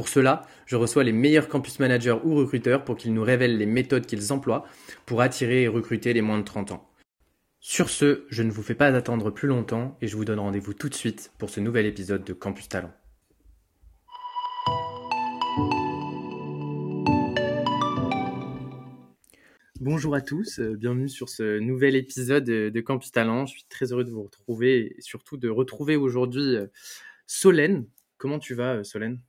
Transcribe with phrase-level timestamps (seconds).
[0.00, 3.66] Pour cela, je reçois les meilleurs campus managers ou recruteurs pour qu'ils nous révèlent les
[3.66, 4.64] méthodes qu'ils emploient
[5.04, 6.90] pour attirer et recruter les moins de 30 ans.
[7.60, 10.72] Sur ce, je ne vous fais pas attendre plus longtemps et je vous donne rendez-vous
[10.72, 12.94] tout de suite pour ce nouvel épisode de Campus Talent.
[19.80, 23.44] Bonjour à tous, euh, bienvenue sur ce nouvel épisode de Campus Talent.
[23.44, 26.68] Je suis très heureux de vous retrouver et surtout de retrouver aujourd'hui euh,
[27.26, 27.86] Solène.
[28.16, 29.20] Comment tu vas, euh, Solène?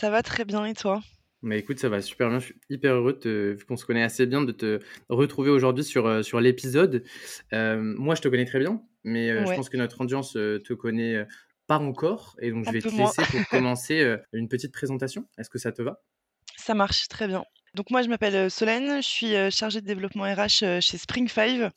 [0.00, 1.02] Ça va très bien et toi?
[1.42, 2.38] Mais écoute, ça va super bien.
[2.38, 6.06] Je suis hyper heureux, vu qu'on se connaît assez bien, de te retrouver aujourd'hui sur,
[6.06, 7.04] euh, sur l'épisode.
[7.52, 10.72] Euh, moi, je te connais très bien, mais euh, je pense que notre audience te
[10.72, 11.26] connaît
[11.66, 12.34] pas encore.
[12.40, 15.26] Et donc, je vais te laisser pour commencer une petite présentation.
[15.36, 16.02] Est-ce que ça te va?
[16.56, 17.44] Ça marche très bien.
[17.74, 21.70] Donc moi, je m'appelle, Solène, je suis, chargée de développement RH, chez Spring5.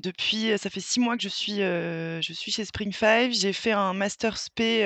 [0.00, 3.38] depuis, ça fait six mois que je suis, je suis chez Spring5.
[3.38, 4.82] J'ai fait un master spé,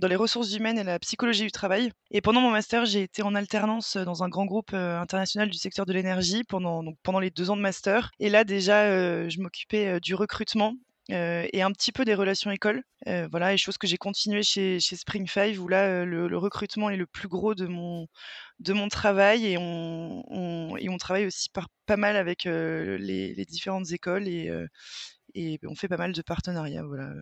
[0.00, 3.22] dans les ressources humaines et la psychologie du travail et pendant mon master, j'ai été
[3.22, 7.50] en alternance, dans un grand groupe, international du secteur de l'énergie pendant pendant les deux
[7.50, 10.74] ans de master et là déjà, je m'occupais, du recrutement
[11.10, 12.82] et un petit peu des relations écoles.
[13.06, 16.96] voilà, et chose que j'ai continué chez, chez Spring 5 où là, le, recrutement est
[16.96, 18.06] le plus gros de mon,
[18.58, 22.98] de mon travail et on, et on travaille aussi par, pas mal avec les,
[23.34, 24.50] les, différentes écoles et,
[25.34, 26.84] et on fait pas mal de partenariats.
[26.84, 27.12] Voilà.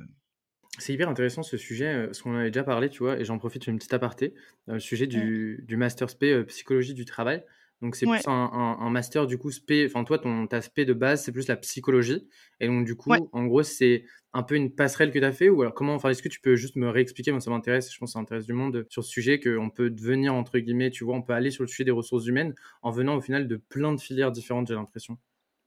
[0.79, 3.39] C'est hyper intéressant ce sujet, parce qu'on en avait déjà parlé, tu vois, et j'en
[3.39, 4.35] profite une petite aparté,
[4.67, 5.09] le sujet mmh.
[5.09, 7.43] du, du Master SP psychologie du travail.
[7.81, 11.25] Donc c'est plus un, master du coup spé, enfin toi ton ta spé de base
[11.25, 12.27] c'est plus la psychologie.
[12.61, 15.49] Et donc du coup en gros c'est un peu une passerelle que tu as fait
[15.49, 17.31] ou alors comment enfin est-ce que tu peux juste me réexpliquer?
[17.31, 19.91] Moi ça m'intéresse je pense que ça intéresse du monde sur ce sujet qu'on peut
[19.91, 22.91] devenir entre guillemets tu vois on peut aller sur le sujet des ressources humaines en
[22.91, 25.19] venant au final de plein de filières différentes j'ai l'impression.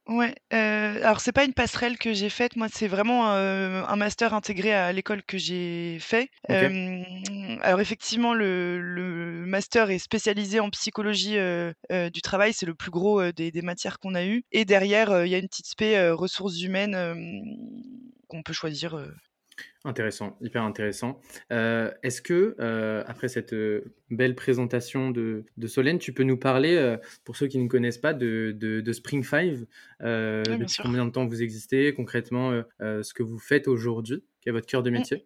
[0.07, 0.57] Ouais, heu,
[1.05, 4.91] alors c'est pas une passerelle que j'ai faite, moi c'est vraiment, un master intégré à
[4.91, 6.29] l'école que j'ai fait.
[6.49, 11.37] alors effectivement le le master est spécialisé en psychologie,
[12.11, 15.29] du travail, c'est le plus gros, des des matières qu'on a eues et derrière, il
[15.29, 16.95] y a une petite spé, ressources humaines,
[18.27, 18.95] qu'on peut choisir,
[19.83, 21.19] Intéressant, hyper intéressant.
[21.51, 26.97] Euh, est-ce que, euh, après cette euh, belle présentation de, Solène, tu peux nous parler,
[27.23, 29.59] pour ceux qui ne connaissent pas, de, de, Spring 5
[30.01, 34.67] Depuis combien de temps vous existez, concrètement, ce que vous faites aujourd'hui, quel est votre
[34.67, 34.93] cœur de mmh.
[34.93, 35.25] métier?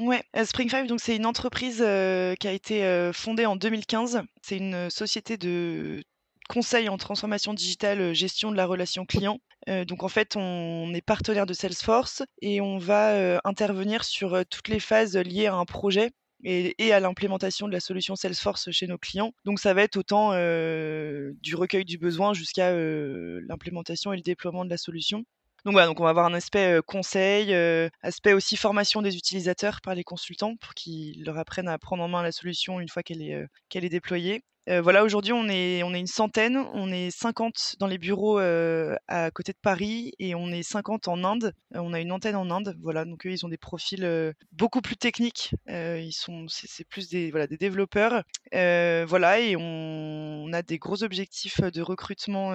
[0.00, 4.22] Ouais, Spring 5, donc c'est une entreprise qui a été fondée en 2015.
[4.42, 6.02] C'est une société de
[6.48, 9.40] conseil en transformation digitale, gestion de la relation client.
[9.86, 14.80] donc en fait, on est partenaire de Salesforce et on va intervenir sur toutes les
[14.80, 16.12] phases liées à un projet
[16.44, 19.32] et, à l'implémentation de la solution Salesforce chez nos clients.
[19.44, 24.70] Donc ça va être autant du recueil du besoin jusqu'à l'implémentation et le déploiement de
[24.70, 25.24] la solution.
[25.64, 27.54] Donc voilà, donc on va avoir un aspect conseil,
[28.02, 32.08] aspect aussi formation des utilisateurs par les consultants pour qu'ils leur apprennent à prendre en
[32.08, 35.92] main la solution une fois qu'elle est, qu'elle est déployée voilà, aujourd'hui, on est on
[35.92, 40.48] est une centaine, on est 50 dans les bureaux, à côté de Paris et on
[40.48, 41.52] est 50 en Inde.
[41.74, 44.96] on a une antenne en Inde, voilà, donc eux, ils ont des profils, beaucoup plus
[44.96, 45.54] techniques.
[45.68, 48.22] ils sont c'est plus des voilà, des développeurs.
[48.52, 52.52] voilà et on a des gros objectifs, de recrutement,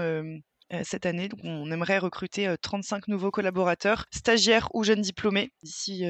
[0.83, 1.27] cette année.
[1.27, 6.03] Donc on aimerait recruter, 35 nouveaux collaborateurs, stagiaires ou jeunes diplômés d'ici,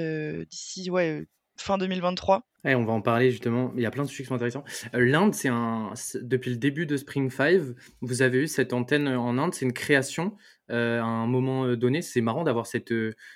[0.50, 1.26] d'ici ouais,
[1.62, 2.44] fin 2023.
[2.66, 3.72] on va en parler justement.
[3.76, 4.64] Il y a plein de sujets qui sont intéressants.
[4.96, 5.94] Euh, L'Inde, c'est un.
[6.22, 7.62] Depuis le début de Spring 5,
[8.02, 9.54] vous avez eu cette antenne en Inde.
[9.54, 10.36] C'est une création
[10.72, 12.02] euh, à un moment euh, donné.
[12.02, 12.94] C'est marrant d'avoir cette,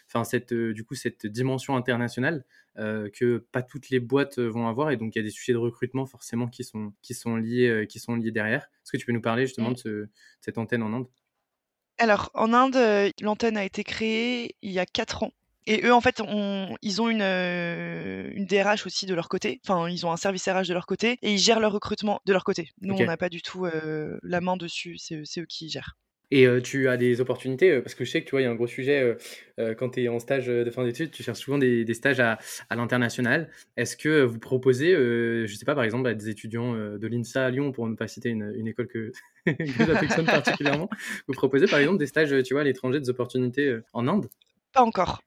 [0.08, 2.46] enfin cette, du coup, cette dimension internationale
[2.76, 4.90] que pas toutes les boîtes vont avoir.
[4.90, 7.86] Et donc, il y a des sujets de recrutement forcément qui sont, qui sont, liés,
[7.88, 8.64] qui sont liés derrière.
[8.64, 9.76] Est-ce que tu peux nous parler justement mmh.
[9.86, 10.10] de,
[10.42, 11.06] cette antenne en Inde?
[11.98, 15.32] Alors, en Inde, l'antenne a été créée il y a 4 ans.
[15.66, 16.22] Et eux, en fait,
[16.82, 19.62] ils ont une, euh, une DRH aussi de leur côté.
[19.66, 22.34] Enfin, ils ont un service RH de leur côté et ils gèrent leur recrutement de
[22.34, 22.72] leur côté.
[22.82, 24.98] Nous, on n'a pas du tout euh, la main dessus.
[24.98, 25.96] C'est eux qui gèrent.
[26.34, 28.48] Et euh, tu as des opportunités, parce que je sais que tu vois, il y
[28.48, 29.16] a un gros sujet
[29.78, 32.40] quand tu es en stage de fin d'études, tu cherches souvent des, des stages à,
[32.72, 33.52] à l'international.
[33.78, 37.46] Est-ce que vous proposez, je ne sais pas, par exemple, à des étudiants de l'INSA
[37.46, 39.12] à Lyon, pour ne pas citer une, une école que,
[39.46, 40.90] que j'affectionne particulièrement,
[41.28, 44.28] vous proposez par exemple des stages, tu vois, à l'étranger, des opportunités en Inde?
[44.74, 45.22] Pas encore.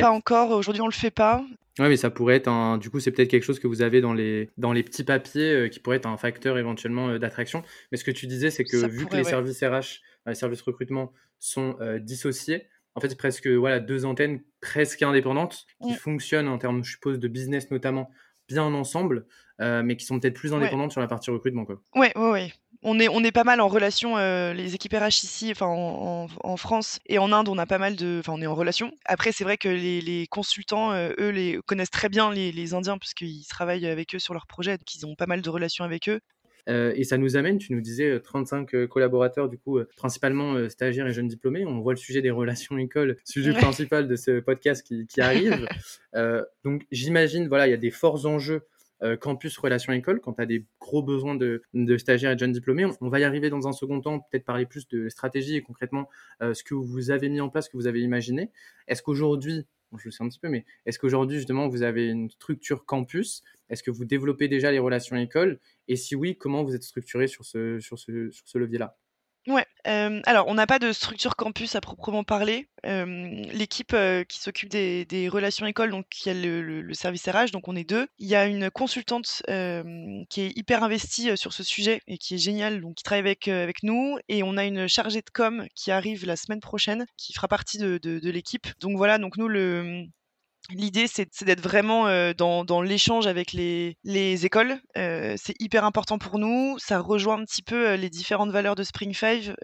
[0.00, 1.44] Pas encore, aujourd'hui on le fait pas.
[1.78, 2.78] Ouais, mais ça pourrait être un.
[2.78, 5.52] Du coup, c'est peut-être quelque chose que vous avez dans les, dans les petits papiers
[5.52, 7.62] euh, qui pourrait être un facteur éventuellement euh, d'attraction.
[7.92, 11.12] Mais ce que tu disais, c'est que vu que les services RH, les services recrutement
[11.38, 12.66] sont dissociées.
[12.94, 17.18] En fait, c'est presque voilà, deux antennes presque indépendantes qui fonctionnent en termes, je suppose,
[17.18, 18.10] de business notamment
[18.48, 19.26] bien ensemble,
[19.58, 21.64] mais qui sont peut-être plus indépendantes sur la partie recrutement.
[21.64, 21.80] Quoi.
[21.94, 22.52] Ouais, ouais, ouais
[22.82, 26.56] on est, on est pas mal en relation, euh, les équipes RH ici, enfin en,
[26.56, 28.92] France et en Inde, on a pas mal de, enfin on est en relation.
[29.04, 33.46] Après, c'est vrai que les, consultants, euh, eux, les connaissent très bien les, Indiens puisqu'ils
[33.48, 36.20] travaillent avec eux sur leurs projets, donc ils ont pas mal de relations avec eux.
[36.68, 41.12] Euh, et ça nous amène, tu nous disais, 35 collaborateurs, du coup, principalement stagiaires et
[41.12, 41.64] jeunes diplômés.
[41.64, 45.66] On voit le sujet des relations écoles, sujet principal de ce podcast qui, qui arrive.
[46.64, 48.62] donc j'imagine, voilà, il y a des forts enjeux
[49.04, 51.62] euh, campus relation école, quand tu as des gros besoins de,
[51.98, 52.84] stagiaires et de jeunes diplômés.
[53.00, 56.08] On, va y arriver dans un second temps, peut-être parler plus de stratégie et concrètement
[56.42, 58.50] euh, ce que vous avez mis en place, ce que vous avez imaginé.
[58.88, 62.28] Est-ce qu'aujourd'hui, je le sais un petit peu, mais est-ce qu'aujourd'hui justement vous avez une
[62.30, 63.42] structure campus?
[63.70, 67.26] Est-ce que vous développez déjà les relations écoles Et si oui, comment vous êtes structuré
[67.26, 67.78] sur ce,
[68.58, 68.96] levier-là?
[69.48, 72.68] Ouais, alors on n'a pas de structure campus à proprement parler.
[72.84, 73.96] l'équipe,
[74.28, 78.06] qui s'occupe des relations écoles, donc qui a le service RH, donc on est deux.
[78.18, 82.38] Il y a une consultante, qui est hyper investie, sur ce sujet et qui est
[82.38, 85.90] géniale, donc qui travaille avec, avec nous et on a une chargée de com qui
[85.90, 88.66] arrive la semaine prochaine, qui fera partie de de l'équipe.
[88.80, 90.04] Donc voilà, donc nous le,
[90.70, 93.96] L'idée, c'est d'être vraiment dans, l'échange avec les,
[94.44, 94.78] écoles.
[94.94, 96.76] c'est hyper important pour nous.
[96.78, 99.54] Ça rejoint un petit peu les différentes valeurs de Spring Five,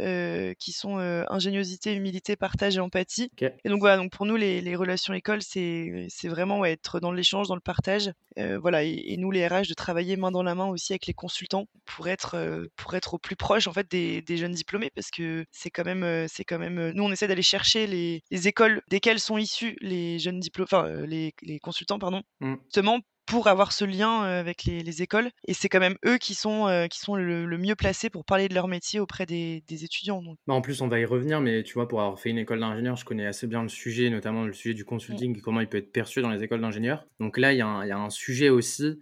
[0.58, 0.98] qui sont
[1.28, 3.30] ingéniosité, humilité, partage et empathie.
[3.64, 7.54] Et donc voilà, donc pour nous, les, relations écoles, c'est vraiment être dans l'échange, dans
[7.54, 8.10] le partage.
[8.36, 11.66] voilà, et, nous, les RH, de travailler main dans la main aussi avec les consultants
[11.84, 15.70] pour être, pour être au plus proche en fait des, jeunes diplômés, parce que c'est
[15.70, 16.92] quand même, c'est quand même.
[16.92, 21.58] Nous, on essaie d'aller chercher les, écoles desquelles sont issus les jeunes diplômés, euh, les,
[21.61, 22.55] consultants, pardon, mmh.
[22.64, 25.31] justement pour avoir ce lien euh, avec les, écoles.
[25.46, 28.49] Et c'est quand même eux qui sont, euh, qui sont le, mieux placés pour parler
[28.49, 30.23] de leur métier auprès des, étudiants.
[30.23, 30.37] Donc.
[30.46, 32.61] Bah en plus, on va y revenir, mais tu vois, pour avoir fait une école
[32.61, 35.69] d'ingénieur, je connais assez bien le sujet, notamment le sujet du consulting, et comment il
[35.69, 37.06] peut être perçu dans les écoles d'ingénieurs.
[37.20, 39.00] Donc là, il y, a un, sujet aussi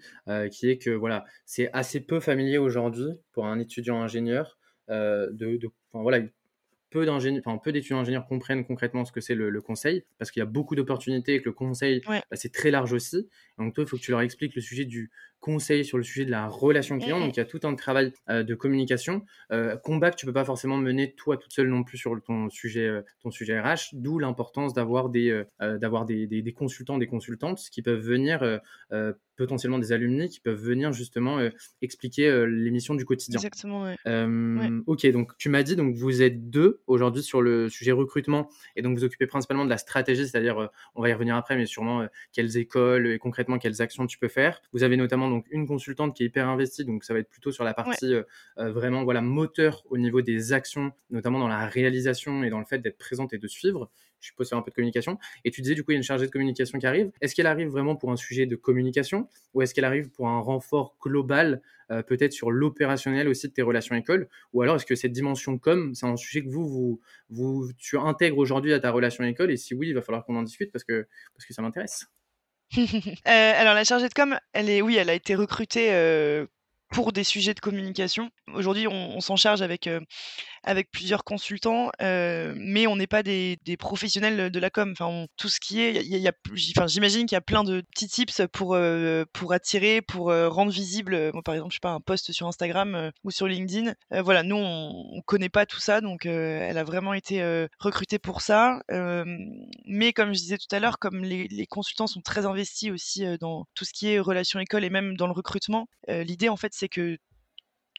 [0.50, 4.59] qui est que voilà, c'est assez peu familier aujourd'hui pour un étudiant ingénieur
[4.89, 6.21] de, de voilà,
[6.93, 10.47] peu enfin, d'étudiants ingénieurs comprennent concrètement ce que c'est le, conseil, parce qu'il y a
[10.47, 13.29] beaucoup d'opportunités et que le conseil, bah, c'est très large aussi.
[13.59, 15.11] Donc toi, il faut que tu leur expliques le sujet du
[15.43, 17.21] conseil sur le sujet de la relation client.
[17.21, 20.33] Donc il y a tout un travail euh, de communication, euh, combat que tu peux
[20.33, 23.91] pas forcément mener toi toute seule non plus sur ton sujet, euh, ton sujet RH.
[23.93, 28.61] D'où l'importance d'avoir des, d'avoir des, des, consultants, des consultantes qui peuvent venir
[29.37, 31.39] potentiellement des alumni qui peuvent venir justement
[31.81, 33.41] expliquer les missions du quotidien.
[33.41, 33.93] Exactement.
[34.87, 38.83] Ok, donc tu m'as dit donc vous êtes deux aujourd'hui sur le sujet recrutement et
[38.83, 42.06] donc vous occupez principalement de la stratégie, c'est-à-dire on va y revenir après, mais sûrement
[42.33, 44.62] quelles écoles et concrètement quelles actions tu peux faire.
[44.73, 47.52] Vous avez notamment donc une consultante qui est hyper investie, donc ça va être plutôt
[47.52, 48.23] sur la partie euh,
[48.58, 52.64] euh, vraiment voilà moteur au niveau des actions, notamment dans la réalisation et dans le
[52.64, 53.90] fait d'être présente et de suivre.
[54.20, 55.19] Je suppose faire un peu de communication.
[55.44, 57.11] Et tu disais du coup il y a une chargée de communication qui arrive.
[57.20, 60.38] Est-ce qu'elle arrive vraiment pour un sujet de communication ou est-ce qu'elle arrive pour un
[60.38, 64.29] renfort global, euh, peut-être sur l'opérationnel aussi de tes relations écoles?
[64.52, 67.00] Ou alors est-ce que cette dimension com, c'est un sujet que vous, vous,
[67.31, 69.50] vous tu intègres aujourd'hui à ta relation école?
[69.50, 72.06] Et si oui, il va falloir qu'on en discute parce que, parce que ça m'intéresse.
[73.28, 76.46] Euh, alors la chargée de com, elle est, oui, elle a été recrutée euh,
[76.93, 78.31] pour des sujets de communication.
[78.53, 80.01] Aujourd'hui, on, s'en charge avec, euh,
[80.63, 84.93] avec plusieurs consultants, euh, mais on n'est pas des, professionnels de la com.
[84.93, 86.32] Enfin, tout ce qui est, y y a,
[86.77, 90.70] enfin, j'imagine qu'il y a plein de petits tips pour, euh, pour attirer, pour rendre
[90.70, 93.94] visible, par exemple, je sais pas, un post sur Instagram ou sur LinkedIn.
[94.22, 97.43] voilà, nous, on, on connaît pas tout ça, donc elle a vraiment été
[97.79, 98.81] recrutée pour ça.
[99.87, 103.67] mais comme je disais tout à l'heure, comme les, consultants sont très investis aussi dans
[103.75, 106.89] tout ce qui est relations école et même dans le recrutement, l'idée, en fait, c'est
[106.89, 107.17] que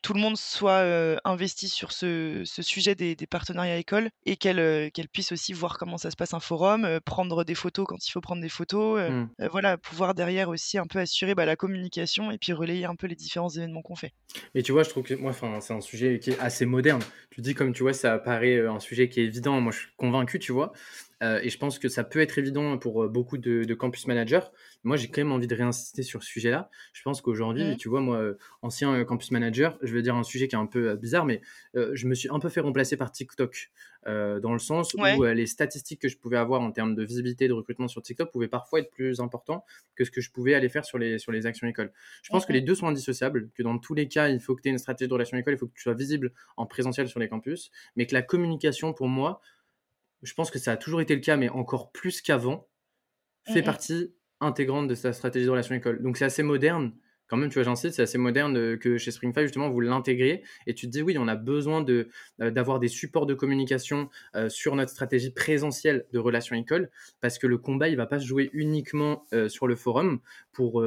[0.02, 0.84] tout le monde soit
[1.24, 6.18] investi sur ce, sujet des, partenariats écoles et qu'elle puisse aussi voir comment ça se
[6.18, 9.48] passe un forum, prendre des photos quand il faut prendre des photos, mmh.
[9.50, 13.08] voilà, pouvoir derrière aussi un peu assurer bah, la communication et puis relayer un peu
[13.08, 14.12] les différents événements qu'on fait.
[14.54, 17.02] Mais tu vois, je trouve que moi, c'est un sujet qui est assez moderne.
[17.30, 19.62] Tu dis comme tu vois, ça paraît un sujet qui est évident.
[19.62, 20.74] Moi, je suis convaincu, tu vois.
[21.24, 24.42] Euh, et je pense que ça peut être évident pour euh, beaucoup de, campus managers.
[24.84, 26.70] Moi, j'ai quand même envie de réinsister sur ce sujet-là.
[26.92, 27.78] Je pense qu'aujourd'hui, mmh.
[27.78, 30.66] tu vois, moi, euh, ancien campus manager, je vais dire un sujet qui est un
[30.66, 31.42] peu bizarre, mais
[31.74, 33.72] je me suis un peu fait remplacer par TikTok.
[34.06, 37.54] dans le sens où les statistiques que je pouvais avoir en termes de visibilité de
[37.54, 39.64] recrutement sur TikTok pouvaient parfois être plus importants
[39.96, 41.92] que ce que je pouvais aller faire sur les, sur les actions écoles.
[42.22, 44.62] Je pense que les deux sont indissociables, que dans tous les cas, il faut que
[44.62, 47.08] tu aies une stratégie de relation école, il faut que tu sois visible en présentiel
[47.08, 49.42] sur les campus, mais que la communication, pour moi,
[50.24, 52.68] je pense que ça a toujours été le cas, mais encore plus qu'avant,
[53.46, 56.02] fait partie intégrante de sa stratégie de relation école.
[56.02, 56.94] Donc c'est assez moderne
[57.34, 60.76] quand même, tu vois, j'insiste, c'est assez moderne que chez Spring justement, vous l'intégriez et
[60.76, 64.08] tu te dis, oui, on a besoin de, d'avoir des supports de communication
[64.50, 68.28] sur notre stratégie présentielle de relations école parce que le combat, il va pas se
[68.28, 70.20] jouer uniquement sur le forum
[70.52, 70.86] pour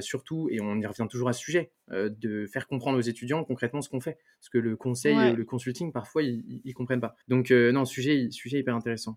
[0.00, 3.80] surtout, et on y revient toujours à ce sujet, de faire comprendre aux étudiants concrètement
[3.80, 4.18] ce qu'on fait.
[4.40, 7.16] Parce que le conseil, le consulting, parfois, ils, ne comprennent pas.
[7.28, 9.16] Donc, non, sujet, sujet hyper intéressant.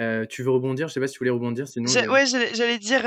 [0.00, 0.88] Euh, tu veux rebondir?
[0.88, 1.90] Je sais pas si tu voulais rebondir, sinon.
[2.08, 3.04] Ouais, j'allais dire,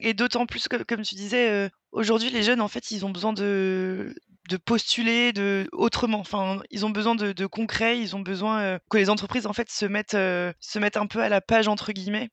[0.00, 3.32] et d'autant plus que, comme tu disais, aujourd'hui les jeunes en fait ils ont besoin
[3.32, 4.14] de,
[4.48, 6.20] de postuler de autrement.
[6.20, 9.86] Enfin, ils ont besoin de, concret, ils ont besoin que les entreprises en fait se
[9.86, 12.30] mettent, se mettent un peu à la page entre guillemets.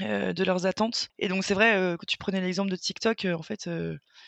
[0.00, 3.68] de leurs attentes et donc c'est vrai que tu prenais l'exemple de TikTok en fait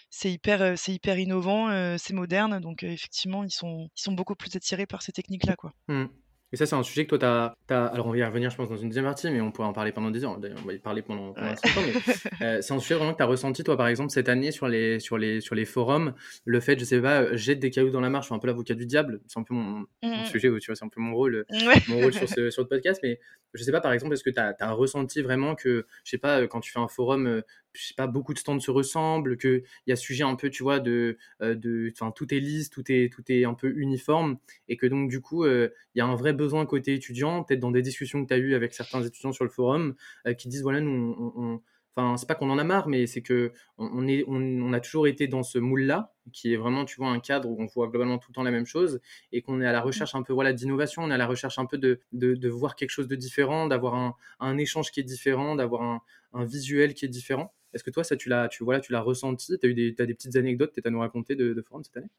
[0.08, 4.56] c'est hyper c'est hyper innovant c'est moderne donc effectivement ils sont ils sont beaucoup plus
[4.56, 6.06] attirés par ces techniques là quoi mmh.
[6.52, 8.56] Et ça, c'est un sujet que toi, tu as, Alors, on va y revenir, je
[8.56, 10.38] pense, dans une deuxième partie, mais on pourrait en parler pendant des heures.
[10.38, 11.60] D'ailleurs, on va y parler pendant, pendant temps.
[12.40, 14.68] Euh, c'est un sujet vraiment que tu as ressenti, toi, par exemple, cette année sur
[14.68, 16.14] les, sur les, sur les forums.
[16.44, 18.38] Le fait, je sais pas, euh, jette des cailloux dans la marche, je suis un
[18.38, 19.20] peu l'avocat du diable.
[19.26, 20.24] C'est un peu mon, mmh.
[20.26, 21.44] sujet, tu vois, c'est un peu mon rôle,
[21.88, 23.00] mon rôle sur, ce, sur le podcast.
[23.02, 23.18] Mais
[23.54, 26.46] je sais pas, par exemple, est-ce que tu as, ressenti vraiment que, je sais pas,
[26.46, 27.42] quand tu fais un forum
[27.78, 30.62] je sais pas, beaucoup de stands se ressemblent, qu'il y a sujet un peu, tu
[30.62, 34.38] vois, de, euh, de, tout est lisse, tout est, tout est un peu uniforme,
[34.68, 37.60] et que donc, du coup, euh, il y a un vrai besoin côté étudiant, peut-être
[37.60, 39.94] dans des discussions que tu as eues avec certains étudiants sur le forum,
[40.26, 41.60] euh, qui disent, voilà, nous, on
[41.98, 45.08] Enfin, c'est pas qu'on en a marre, mais c'est que on, est, on, a toujours
[45.08, 48.18] été dans ce moule-là, qui est vraiment, tu vois, un cadre où on voit globalement
[48.18, 49.00] tout le temps la même chose,
[49.32, 51.58] et qu'on est à la recherche un peu, voilà, d'innovation, on est à la recherche
[51.58, 55.02] un peu de, de, voir quelque chose de différent, d'avoir un, un, échange qui est
[55.02, 56.00] différent, d'avoir un,
[56.34, 57.52] un, visuel qui est différent.
[57.74, 59.58] Est-ce que toi, ça, tu l'as, tu, voilà, tu l'as ressenti?
[59.58, 61.82] Tu as eu des, as des petites anecdotes peut-être à nous raconter de, de forum
[61.82, 62.10] cette année?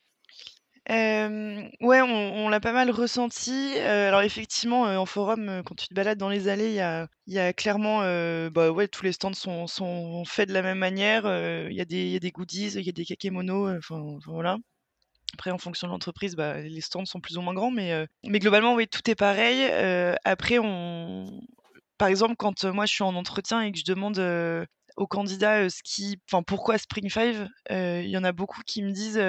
[0.89, 3.77] Ouais, on l'a pas mal ressenti.
[3.77, 6.69] alors effectivement, en forum, quand tu te balades dans les allées,
[7.27, 8.00] il y a clairement,
[8.50, 11.25] bah, ouais, tous les stands sont faits de la même manière.
[11.69, 14.58] il y a des goodies, il y a des kakémonos, enfin voilà.
[15.36, 18.39] Après en fonction de l'entreprise, bah, les stands sont plus ou moins grands, mais mais
[18.39, 19.63] globalement, tout est pareil.
[20.25, 21.25] après on
[21.98, 24.19] par exemple, quand, moi je suis en entretien et que je demande,
[24.98, 28.91] aux candidats, ce qui enfin pourquoi Spring Five, il y en a beaucoup qui me
[28.91, 29.22] disent,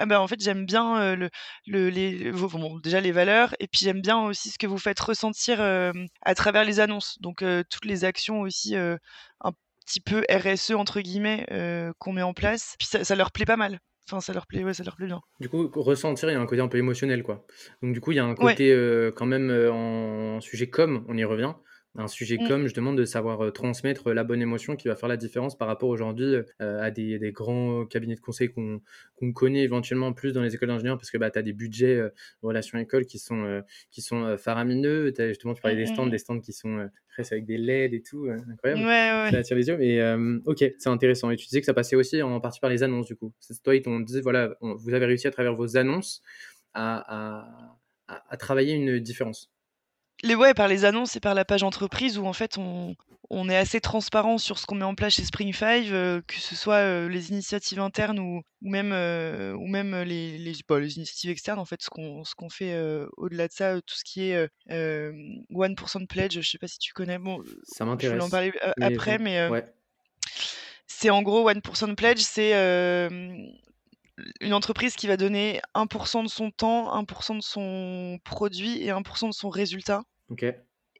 [0.00, 1.28] ah bah, en fait, j'aime bien, le
[1.66, 5.00] le les bon, déjà les valeurs et puis j'aime bien aussi ce que vous faites
[5.00, 7.18] ressentir, à travers les annonces.
[7.20, 8.98] Donc toutes les actions aussi, un
[9.86, 11.46] petit peu «RSE» entre guillemets,
[11.98, 12.74] qu'on met en place.
[12.78, 13.78] Puis ça ça leur plaît pas mal.
[14.08, 15.20] Enfin, ça leur plaît ouais, ça leur plaît bien.
[15.38, 17.46] Du coup, ressentir, il y a un côté un peu émotionnel, quoi.
[17.82, 18.74] Donc du coup, il y a un côté,
[19.14, 21.54] quand même, en sujet com, on y revient
[21.96, 22.48] un sujet mmh.
[22.48, 25.66] comme, je demande de savoir transmettre la bonne émotion qui va faire la différence par
[25.66, 30.54] rapport aujourd'hui à des, des, grands cabinets de conseil qu'on connaît éventuellement plus dans les
[30.54, 32.00] écoles d'ingénieurs parce que bah, tu as des budgets
[32.42, 35.12] relations écoles qui sont, qui sont faramineux.
[35.18, 37.94] As, justement, tu parlais des stands, mmh, des stands qui sont presque avec des LED
[37.94, 38.82] et tout, incroyable.
[38.82, 39.42] Ouais, ouais.
[39.42, 40.00] Ça les yeux, mais
[40.46, 41.30] ok, c'est intéressant.
[41.30, 43.32] Et tu disais que ça passait aussi en partie par les annonces du coup.
[43.64, 46.22] Toi, ils t'ont dit, voilà, vous avez réussi à travers vos annonces
[46.72, 47.42] à,
[48.06, 49.50] à, à travailler une différence.
[50.22, 52.94] Les ouais, par les annonces et par la page entreprise où en fait on,
[53.30, 56.34] on est assez transparent sur ce qu'on met en place chez Spring Five, euh, que
[56.34, 60.80] ce soit euh, les initiatives internes ou, ou même, euh, ou même les, les, bah,
[60.80, 62.76] les, initiatives externes, en fait, ce qu'on ce qu'on fait
[63.16, 67.18] au-delà de ça, tout ce qui est 1% Pledge, je sais pas si tu connais,
[67.18, 68.14] bon, ça m'intéresse.
[68.14, 69.64] Je vais en parler après, mais ouais.
[70.88, 72.52] c'est en gros 1% Pledge, c'est
[74.40, 79.28] une entreprise qui va donner 1% de son temps, 1% de son produit et 1%
[79.28, 80.02] de son résultat.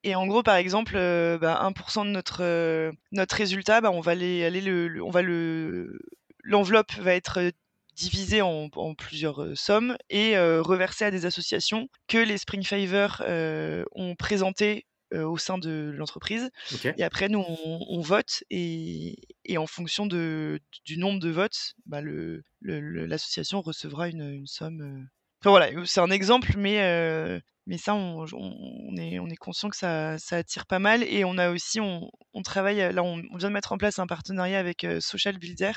[0.03, 4.01] Et en gros, par exemple, 1% euh, bah, de notre, euh, notre résultat, bah, on
[4.01, 5.99] va aller, aller le, on va le,
[6.43, 7.53] l'enveloppe va être
[7.95, 13.23] divisée en, plusieurs euh, sommes et reversée à des associations que les Spring Favor
[13.95, 16.51] ont présentées au sein de l'entreprise.
[16.97, 22.01] Et après, nous, on, vote et, et, en fonction de, du nombre de votes, bah,
[22.63, 25.09] l'association le, recevra une, une somme.
[25.41, 29.77] Enfin voilà, c'est un exemple, mais, mais ça, on, on, est, on est conscient que
[29.77, 31.03] ça, ça, attire pas mal.
[31.03, 34.07] Et on a aussi, on, on travaille, là, on, vient de mettre en place un
[34.07, 35.73] partenariat avec Social Builder,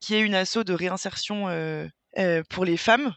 [0.00, 1.46] qui est une asso de réinsertion
[2.48, 3.14] pour les femmes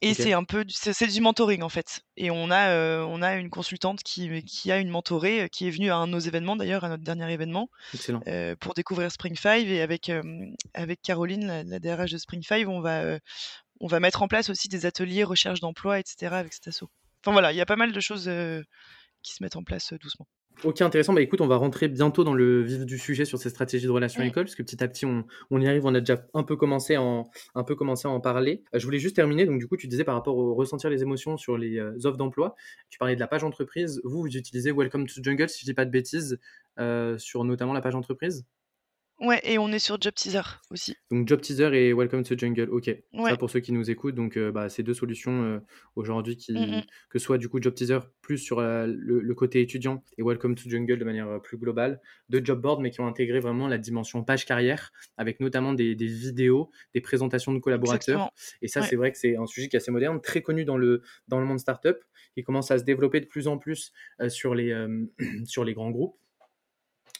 [0.00, 2.02] et c'est un peu, c'est du mentoring en fait.
[2.16, 5.66] Et on a, euh, on a une consultante qui, qui a une mentorée, euh, qui
[5.66, 7.68] est venue à un de nos événements d'ailleurs, à notre dernier événement,
[8.28, 9.70] euh, pour découvrir Spring Five.
[9.70, 10.10] Et avec,
[10.74, 13.18] avec Caroline, la, DRH de Spring Five, on va,
[13.80, 16.34] on va mettre en place aussi des ateliers recherche d'emploi, etc.
[16.34, 16.84] avec cet asso.
[17.22, 18.30] Enfin voilà, il y a pas mal de choses
[19.22, 20.28] qui se mettent en place doucement.
[20.64, 21.12] Ok, intéressant.
[21.12, 23.92] Bah écoute, on va rentrer bientôt dans le vif du sujet sur ces stratégies de
[23.92, 25.86] relations école, parce que petit à petit, on, on, y arrive.
[25.86, 28.64] On a déjà un peu commencé à en, un peu commencé à en parler.
[28.74, 29.46] Euh, je voulais juste terminer.
[29.46, 32.16] Donc, du coup, tu disais par rapport au ressentir les émotions sur les euh, offres
[32.16, 32.56] d'emploi,
[32.90, 34.00] tu parlais de la page entreprise.
[34.02, 36.40] Vous, vous utilisez Welcome to Jungle, si je dis pas de bêtises,
[36.80, 38.44] euh, sur notamment la page entreprise?
[39.20, 40.94] Ouais, et on est sur Job Teaser aussi.
[41.10, 42.90] Donc Job Teaser et Welcome to Jungle, ok.
[43.26, 45.58] Ça pour ceux qui nous écoutent, donc euh, bah, ces deux solutions euh,
[45.96, 46.82] aujourd'hui qui, mmh, mmh.
[47.10, 50.70] que soit du coup Job Teaser plus sur euh, le, côté étudiant et Welcome to
[50.70, 54.22] Jungle de manière plus globale, deux job boards mais qui ont intégré vraiment la dimension
[54.22, 58.30] page carrière avec notamment des, vidéos, des présentations de collaborateurs.
[58.62, 60.76] Et ça c'est vrai que c'est un sujet qui est assez moderne, très connu dans
[60.76, 61.96] le, dans le monde startup,
[62.34, 63.92] qui commence à se développer de plus en plus
[64.28, 64.72] sur, les,
[65.44, 66.16] sur les grands groupes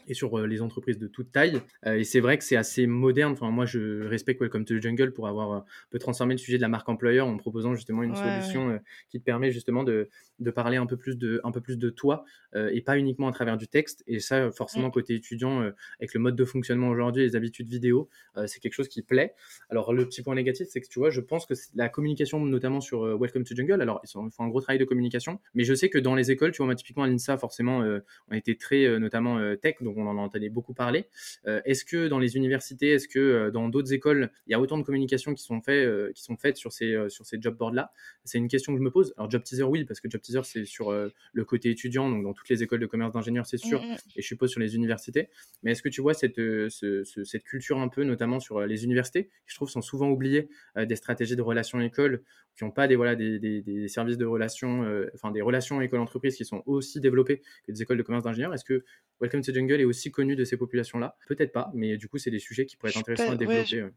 [0.08, 1.60] et sur euh, les entreprises de toute taille.
[1.86, 3.32] Euh, et c'est vrai que c'est assez moderne.
[3.32, 6.56] Enfin, moi, je respecte Welcome to the Jungle pour avoir un peu transformé le sujet
[6.56, 8.78] de la marque employeur en proposant justement une solution euh,
[9.10, 11.90] qui te permet justement de, de, parler un peu plus de, un peu plus de
[11.90, 12.24] toi
[12.54, 14.02] et pas uniquement à travers du texte.
[14.06, 18.08] Et ça, forcément, côté étudiant, avec le mode de fonctionnement aujourd'hui, les habitudes vidéo,
[18.46, 19.34] c'est quelque chose qui plaît.
[19.68, 22.80] Alors, le petit point négatif, c'est que tu vois, je pense que la communication, notamment
[22.80, 25.90] sur Welcome to Jungle, alors ils font un gros travail de communication, mais je sais
[25.90, 27.84] que dans les écoles, tu vois, typiquement à l'INSA, forcément,
[28.30, 31.06] on était très, notamment tech, donc on en entendait beaucoup parler.
[31.46, 34.60] Euh, est-ce que dans les universités, est-ce que euh, dans d'autres écoles, il y a
[34.60, 37.56] autant de communication qui sont, fait, euh, qui sont faites sur ces, sur ces job
[37.56, 37.92] boards-là?
[38.24, 39.14] C'est une question que je me pose.
[39.16, 42.34] Alors, Job Teaser, oui, parce que Job Teaser, c'est sur le côté étudiant, donc dans
[42.34, 43.96] toutes les écoles de commerce d'ingénieurs, c'est sûr, mm, mm.
[44.16, 45.28] et je suppose sur les universités.
[45.62, 49.52] Mais est-ce que tu vois cette, cette culture un peu, notamment sur les universités, qui
[49.52, 52.22] je trouve sont souvent oubliées des stratégies de relations école,
[52.58, 54.84] qui n'ont pas des, voilà, des, des, services de relations,
[55.14, 58.64] enfin des relations école-entreprise qui sont aussi développées que des écoles de commerce d'ingénieurs Est-ce
[58.64, 58.84] que
[59.20, 61.16] Welcome to Jungle est aussi connu de ces populations-là?
[61.26, 63.64] Peut-être pas, mais du coup, c'est des sujets qui pourraient être intéressants à développer.
[63.64, 63.88] je...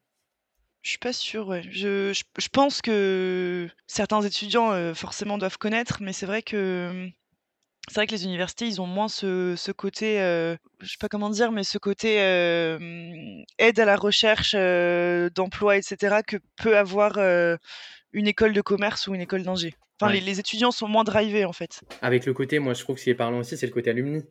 [0.81, 1.63] je suis pas sûre, ouais.
[1.69, 7.07] Je, je, pense que certains étudiants euh, forcément doivent connaître, mais c'est vrai que
[7.87, 11.09] c'est vrai que les universités, ils ont moins ce, ce côté, euh, je sais pas
[11.09, 12.77] comment dire, mais ce côté euh,
[13.57, 14.53] aide à la recherche
[15.33, 17.17] d'emploi, etc., que peut avoir
[18.13, 19.73] une école de commerce ou une école d'ingé.
[19.99, 21.81] Enfin, les, les, étudiants sont moins drivés en fait.
[22.01, 23.91] Avec le côté, moi je trouve que ce qui est parlant aussi, c'est le côté
[23.91, 24.23] alumni.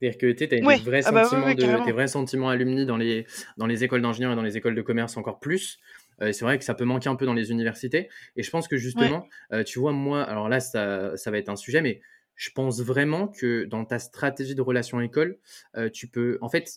[0.00, 3.26] C'est-à-dire que tu as des vrais, ah bah de, des vrais sentiments alumni dans les,
[3.58, 5.78] dans les écoles d'ingénieurs et dans les écoles de commerce encore plus.
[6.22, 8.08] Euh, c'est vrai que ça peut manquer un peu dans les universités.
[8.36, 11.50] Et je pense que justement, euh, tu vois, moi, alors là, ça, ça, va être
[11.50, 12.00] un sujet, mais
[12.34, 15.38] je pense vraiment que dans ta stratégie de relation école,
[15.76, 16.38] euh, tu peux.
[16.40, 16.76] En fait,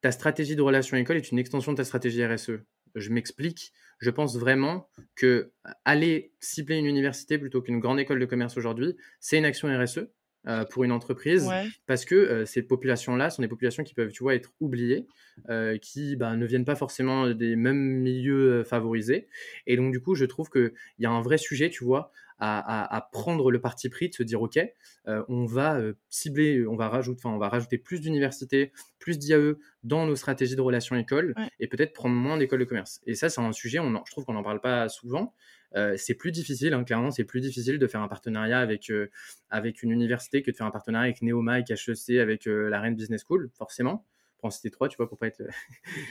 [0.00, 2.60] ta stratégie de relation école est une extension de ta stratégie RSE.
[2.94, 3.72] Je m'explique.
[3.98, 5.50] Je pense vraiment que
[5.84, 10.08] aller cibler une université plutôt qu'une grande école de commerce aujourd'hui, c'est une action RSE
[10.46, 11.50] euh, pour une entreprise
[11.86, 15.06] parce que euh, ces populations-là sont des populations qui peuvent, tu vois, être oubliées,
[15.50, 19.26] euh, qui bah, ne viennent pas forcément des mêmes milieux favorisés.
[19.66, 23.08] Et donc, du coup, je trouve qu'il y a un vrai sujet, tu vois, à,
[23.12, 24.58] prendre le parti pris de se dire, OK,
[25.06, 30.16] on va cibler, on va, rajouter, on va rajouter plus d'universités, plus d'IAE dans nos
[30.16, 33.00] stratégies de relations écoles et peut-être prendre moins d'écoles de commerce.
[33.06, 35.34] Et ça, c'est un sujet, on je trouve qu'on n'en parle pas souvent.
[35.76, 39.10] Euh, c'est plus difficile, hein, clairement, c'est plus difficile de faire un partenariat avec, euh,
[39.50, 42.80] avec une université que de faire un partenariat avec Neoma, avec HEC, avec euh, la
[42.80, 44.06] Rennes Business School, forcément.
[44.42, 45.42] En citer trois, tu vois, pour pas être.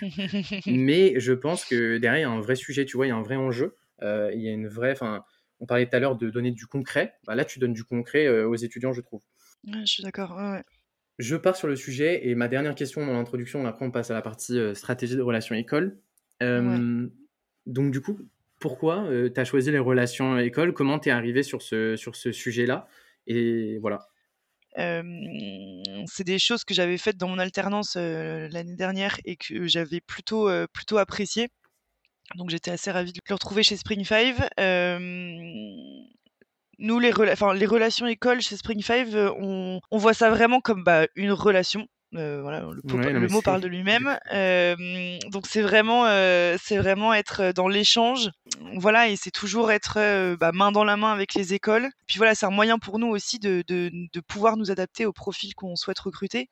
[0.68, 3.14] Mais je pense que derrière, il y a un vrai sujet, tu vois, il y
[3.14, 3.74] a un vrai enjeu.
[4.02, 4.92] il y a une vraie.
[4.92, 5.24] Enfin,
[5.60, 7.16] on parlait tout à l'heure de donner du concret.
[7.26, 9.22] Bah, là, tu donnes du concret aux étudiants, je trouve.
[9.66, 10.40] je suis d'accord.
[11.20, 14.14] Je pars sur le sujet et ma dernière question dans l'introduction, après on passe à
[14.14, 15.98] la partie stratégie de relations école.
[16.40, 18.20] Donc du coup,
[18.60, 20.74] pourquoi euh, tu as choisi les relations école?
[20.74, 22.88] Comment tu es arrivé sur ce, sur ce sujet-là?
[23.28, 24.08] Et voilà.
[24.76, 30.50] c'est des choses que j'avais faites dans mon alternance l'année dernière et que j'avais plutôt,
[30.72, 31.50] plutôt apprécié.
[32.36, 34.36] Donc j'étais assez ravie de le retrouver chez Spring 5.
[36.80, 39.08] nous, les, les relations école chez Spring 5,
[39.40, 43.68] on, on voit ça vraiment comme bah, une relation euh, voilà, le, mot parle de
[43.68, 44.18] lui-même.
[45.30, 46.06] donc c'est vraiment,
[46.58, 48.30] c'est vraiment être dans l'échange.
[48.78, 51.90] Voilà, et c'est toujours être bah, main dans la main avec les écoles.
[52.08, 55.14] Puis voilà, c'est un moyen pour nous aussi de, de, de pouvoir nous adapter au
[55.14, 56.50] profil qu'on souhaite recruter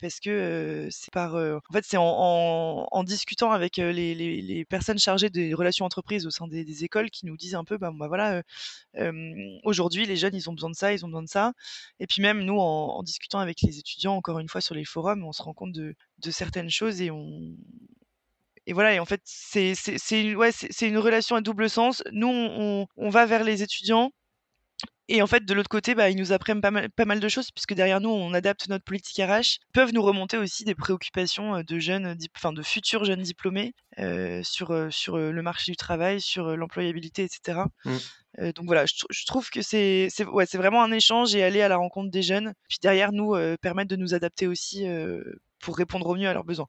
[0.00, 5.84] parce que c'est par en fait c'est en, discutant avec les, personnes chargées des relations
[5.84, 8.42] entreprises au sein des, écoles qui nous disent un peu bah, bah voilà
[9.64, 11.52] aujourd'hui les jeunes ils ont besoin de ça ils ont besoin de ça
[12.00, 15.24] et puis même nous en, discutant avec les étudiants encore une fois sur les forums
[15.24, 15.94] on se rend compte de,
[16.30, 17.56] certaines choses et on
[18.66, 19.72] et voilà, et en fait, c'est
[20.10, 20.50] une, ouais,
[20.82, 22.02] une relation à double sens.
[22.12, 24.12] Nous, on va vers les étudiants,
[25.08, 27.28] et en fait, de l'autre côté, bah, ils nous apprennent pas mal, pas mal de
[27.28, 29.58] choses, puisque derrière nous, on adapte notre politique RH.
[29.68, 34.40] Ils peuvent nous remonter aussi des préoccupations de jeunes, enfin de futurs jeunes diplômés euh,
[34.44, 37.60] sur, sur le marché du travail, sur l'employabilité, etc.
[37.84, 37.96] Mmh.
[38.40, 41.76] Euh, donc voilà, je, trouve que c'est ouais, vraiment un échange et aller à la
[41.76, 42.52] rencontre des jeunes.
[42.68, 44.86] Puis derrière, nous, euh, permettre de nous adapter aussi
[45.60, 46.68] pour répondre au mieux à leurs besoins.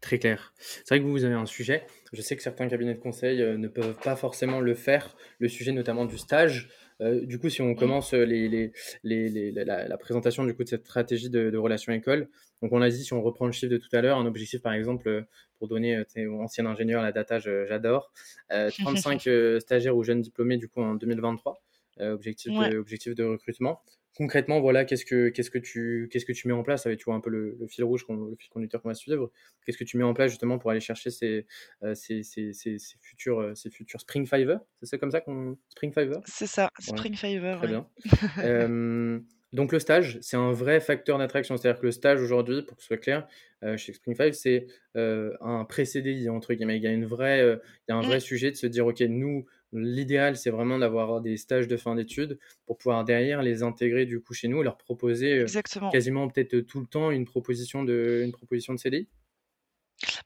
[0.00, 0.52] Très clair.
[0.58, 1.84] C'est vrai que vous, vous avez un sujet.
[2.12, 5.16] Je sais que certains cabinets de conseil ne peuvent pas forcément le faire.
[5.38, 6.68] Le sujet notamment du stage.
[7.00, 8.72] Du coup, si on commence les, les,
[9.04, 12.28] les, la, présentation du coup de cette stratégie de, de relation école,
[12.62, 14.62] donc on a dit si on reprend le chiffre de tout à l'heure, un objectif
[14.62, 15.24] par exemple
[15.58, 18.12] pour donner mon ancien ingénieur la data, j'adore,
[18.50, 19.28] 35
[19.60, 21.62] stagiaires ou jeunes diplômés du coup en 2023,
[22.00, 23.80] objectif, de, objectif de recrutement
[24.18, 27.04] concrètement, voilà, qu'est-ce que, qu'est-ce que tu, qu'est-ce que tu mets en place avec, tu
[27.04, 29.30] vois, un peu le, fil rouge, le fil conducteur qu'on va suivre.
[29.64, 31.46] Qu'est-ce que tu mets en place justement pour aller chercher ces,
[31.84, 34.56] euh, ces, ces, ces, futurs, euh, ces futurs Spring Fiver?
[34.82, 36.18] C'est comme ça qu'on Spring Fiver?
[36.24, 37.58] C'est ça, Spring Fiver.
[37.58, 37.88] Très bien.
[39.52, 41.56] donc le stage, c'est un vrai facteur d'attraction.
[41.56, 43.28] C'est-à-dire que le stage aujourd'hui, pour que ce soit clair,
[43.62, 46.78] euh, chez Spring Five, c'est un précédé entre guillemets.
[46.78, 48.06] Il y a, une vraie, il y a un mmh.
[48.06, 51.94] vrai sujet de se dire, OK, nous, L'idéal, c'est vraiment d'avoir des stages de fin
[51.94, 55.44] d'études pour pouvoir derrière les intégrer du coup chez nous, leur proposer
[55.92, 59.08] quasiment peut-être tout le temps une proposition de, une proposition de CDI.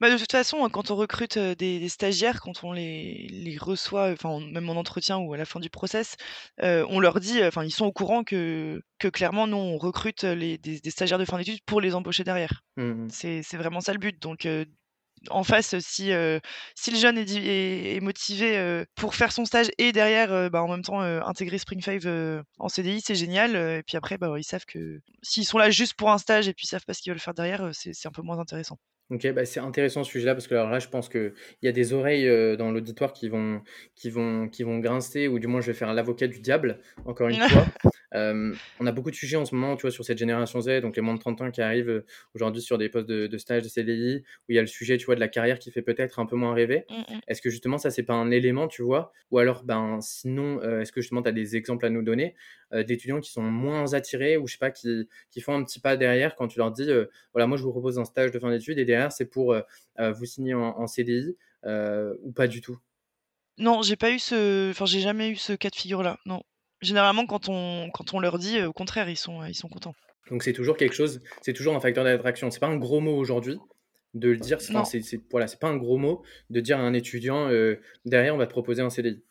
[0.01, 4.39] Bah, de toute façon, quand on recrute des, stagiaires, quand on les, les reçoit, enfin
[4.41, 6.17] même en entretien ou à la fin du process,
[6.61, 10.59] on leur dit, enfin ils sont au courant que, que clairement nous on recrute les,
[10.59, 12.63] des, stagiaires de fin d'études pour les embaucher derrière.
[12.77, 14.21] Mmh c'est vraiment ça le but.
[14.21, 14.47] Donc
[15.31, 16.11] en face, si,
[16.75, 21.01] si le jeune est, motivé pour faire son stage et derrière, bah, en même temps,
[21.01, 23.55] intégrer Spring Five en CDI, c'est génial.
[23.55, 26.55] et puis après, bah, ils savent que s'ils sont là juste pour un stage et
[26.55, 28.79] puis ils savent pas ce qu'ils veulent faire derrière, c'est un peu moins intéressant.
[29.13, 31.73] Ok, bah c'est intéressant ce sujet-là parce que alors là, je pense qu'il y a
[31.73, 33.61] des oreilles dans l'auditoire qui vont,
[33.95, 37.29] qui, vont, qui vont grincer, ou du moins je vais faire l'avocat du diable, encore
[37.29, 37.67] une fois.
[38.15, 40.81] Euh, on a beaucoup de sujets en ce moment, tu vois, sur cette génération Z,
[40.81, 43.63] donc les moins de 30 ans qui arrivent euh, aujourd'hui sur des postes de, stage,
[43.63, 45.83] de CDI, où il y a le sujet, tu vois, de la carrière qui fait
[45.83, 46.85] peut-être un peu moins rêver.
[46.91, 47.21] Mmh, mmh.
[47.29, 49.13] Est-ce que justement, ça, c'est pas un élément, tu vois?
[49.31, 52.35] Ou alors, ben, sinon, euh, est-ce que justement, tu as des exemples à nous donner?
[52.73, 55.97] D'étudiants qui sont moins attirés ou je sais pas, qui, qui, font un petit pas
[55.97, 56.89] derrière quand tu leur dis,
[57.33, 59.55] voilà, moi, je vous propose un stage de fin d'études et derrière, c'est pour
[59.99, 62.79] vous signer en, en CDI ou pas du tout
[63.59, 66.19] non, j'ai pas eu ce, enfin, j'ai jamais eu ce cas de figure-là.
[66.25, 66.43] Non
[66.83, 69.95] généralement, quand on, quand on leur dit, au contraire, ils sont, ils sont contents.
[70.31, 72.51] Donc c'est toujours quelque chose, c'est toujours un facteur d'attraction.
[72.51, 73.59] C'est pas un gros mot aujourd'hui
[74.15, 74.61] de le dire.
[74.61, 77.49] c'est, voilà, c'est pas un gros mot de dire à un étudiant
[78.05, 79.23] derrière, on va te proposer un CDI.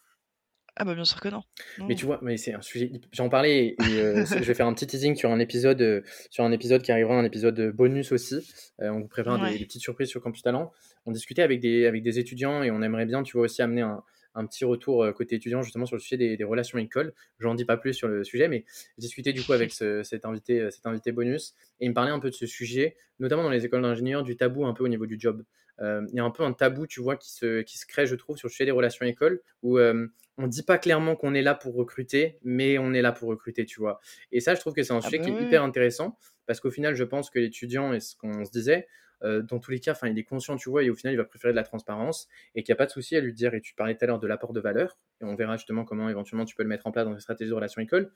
[0.77, 1.43] Ah bah bien sûr que non.
[1.88, 2.91] Mais tu vois, mais c'est un sujet.
[3.12, 6.81] J'en parlais et, je vais faire un petit teasing sur un épisode, sur un épisode
[6.81, 8.49] qui arrivera, un épisode bonus aussi.
[8.79, 10.71] on vous prépare des, des, petites surprises sur Campus Talent.
[11.05, 13.81] On discutait avec des, avec des étudiants et on aimerait bien, tu vois, aussi amener
[13.81, 14.01] un,
[14.36, 17.13] un petit retour euh, côté étudiant justement sur le sujet des, relations école.
[17.39, 18.65] Je n'en dis pas plus sur le sujet, mais
[18.97, 22.12] j'ai discuté du coup avec cet, invité, euh, cet invité bonus et il me parlait
[22.12, 24.88] un peu de ce sujet, notamment dans les écoles d'ingénieurs, du tabou un peu au
[24.88, 25.43] niveau du job.
[25.82, 28.06] Euh, il y a un peu un tabou, tu vois, qui se, qui se crée,
[28.06, 31.34] je trouve, sur le sujet des relations école, où on on dit pas clairement qu'on
[31.34, 34.00] est là pour recruter, mais on est là pour recruter, tu vois.
[34.32, 36.17] Et ça, je trouve que c'est un ah sujet qui est hyper intéressant,
[36.48, 38.88] parce qu'au final, je pense que l'étudiant, et ce qu'on se disait,
[39.24, 41.26] euh, dans tous les cas, il est conscient, tu vois, et au final, il va
[41.26, 43.62] préférer de la transparence et qu'il n'y a pas de souci à lui dire, et
[43.62, 46.46] tu parlais tout à l'heure de l'apport de valeur, et on verra justement comment éventuellement
[46.46, 48.12] tu peux le mettre en place dans une stratégie de relation école.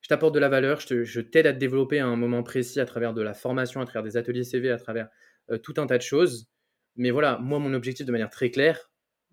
[0.00, 2.86] Je t'apporte de la valeur, je t'aide à te développer à un moment précis à
[2.86, 5.08] travers de la formation, à travers des ateliers CV, à travers
[5.50, 6.48] euh, tout un tas de choses.
[6.96, 8.90] Mais voilà, moi, mon objectif de manière très claire,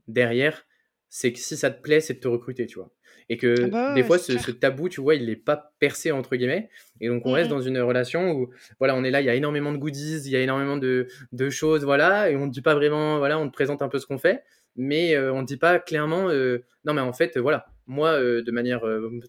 [0.08, 0.65] derrière,
[1.10, 2.91] c'est que si ça te plaît, c'est de te recruter, tu vois.
[3.30, 6.36] Et que ah bah des fois, ce, tabou, tu vois, il n'est pas percé, entre
[6.36, 6.70] guillemets.
[7.02, 9.36] Et donc, on reste dans une relation où, voilà, on est là, il y a
[9.36, 12.62] énormément de goodies, il y a énormément de, de choses, voilà, et on ne dit
[12.62, 14.43] pas vraiment, voilà, on te présente un peu ce qu'on fait,
[14.76, 18.41] mais euh, on ne dit pas clairement, euh, non, mais en fait, voilà, moi, euh,
[18.41, 18.82] de manière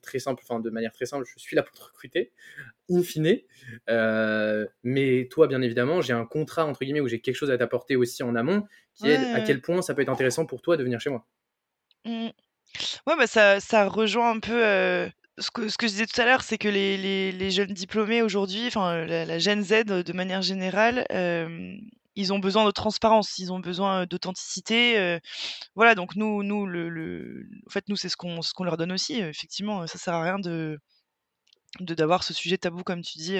[0.02, 2.32] très simple, enfin, de manière très simple, je suis là pour te recruter,
[2.90, 3.38] in fine.
[4.82, 7.96] mais toi, bien évidemment, j'ai un contrat, entre guillemets, où j'ai quelque chose à t'apporter
[7.96, 10.82] aussi en amont, qui est à quel point ça peut être intéressant pour toi de
[10.82, 11.26] venir chez moi.
[12.04, 12.28] Mmh.
[13.06, 16.24] Ouais, bah, ça ça rejoint un peu, ce que ce que je disais tout à
[16.24, 20.12] l'heure, c'est que les les les jeunes diplômés aujourd'hui, enfin, la la Gen Z, de
[20.12, 21.06] manière générale,
[22.18, 25.18] ils ont besoin de transparence, ils ont besoin, d'authenticité,
[25.74, 28.76] voilà, donc nous nous le le en fait, nous, c'est ce qu'on ce qu'on leur
[28.76, 30.78] donne aussi, effectivement, ça sert à rien de
[31.80, 33.34] de d'avoir ce sujet tabou comme tu dis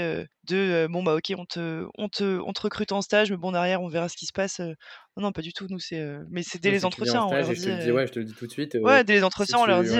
[0.45, 3.53] de bon bah ok on te on te on te recrute en stage mais bon
[3.53, 6.43] derrière on verra ce qui se passe non non pas du tout nous c'est mais
[6.43, 8.77] c'est dès les entretiens on leur dit, ouais je te le dis tout de suite
[8.83, 9.99] ouais dès les entretiens on leur dit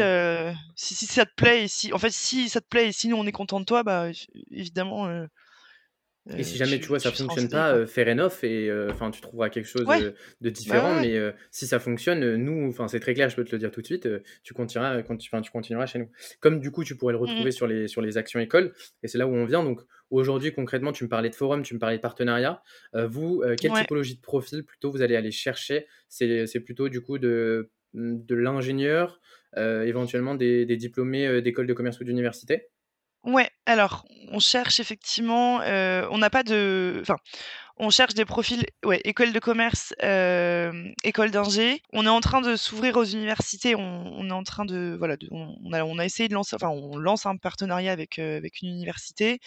[0.77, 3.09] si, si ça te plaît et si en fait si ça te plaît et si
[3.09, 4.09] nous on est content de toi bah
[4.51, 5.09] évidemment
[6.37, 9.11] et si euh, jamais tu, vois ça fonctionne pas, euh, fair enough et euh, enfin
[9.11, 9.87] tu trouveras quelque chose
[10.41, 11.01] de, différent.
[11.01, 11.19] Mais
[11.51, 13.87] si ça fonctionne, nous, enfin c'est très clair, je peux te le dire tout de
[13.87, 14.09] suite,
[14.43, 16.11] tu continueras, tu continueras chez nous.
[16.41, 19.09] Comme du coup tu pourrais le mmh retrouver sur les sur les actions écoles et
[19.09, 19.63] c'est là où on vient.
[19.63, 22.63] Donc aujourd'hui concrètement, tu me parlais de forum, tu me parlais de partenariat.
[22.95, 25.87] vous, quelle typologie de profil plutôt vous allez aller chercher?
[26.09, 29.21] C'est plutôt du coup de de l'ingénieur,
[29.57, 32.69] éventuellement des, des diplômés d'école de commerce ou d'université?
[33.25, 37.17] Ouais, alors on cherche effectivement, on n'a pas de enfin,
[37.79, 39.95] On cherche des profils, ouais, école de commerce,
[41.05, 41.83] école d'ingé.
[41.93, 43.75] On est en train de s'ouvrir aux universités.
[43.77, 47.37] On, est en train de, voilà, on, a, essayé de lancer, enfin, on lance un
[47.37, 49.41] partenariat avec, une université.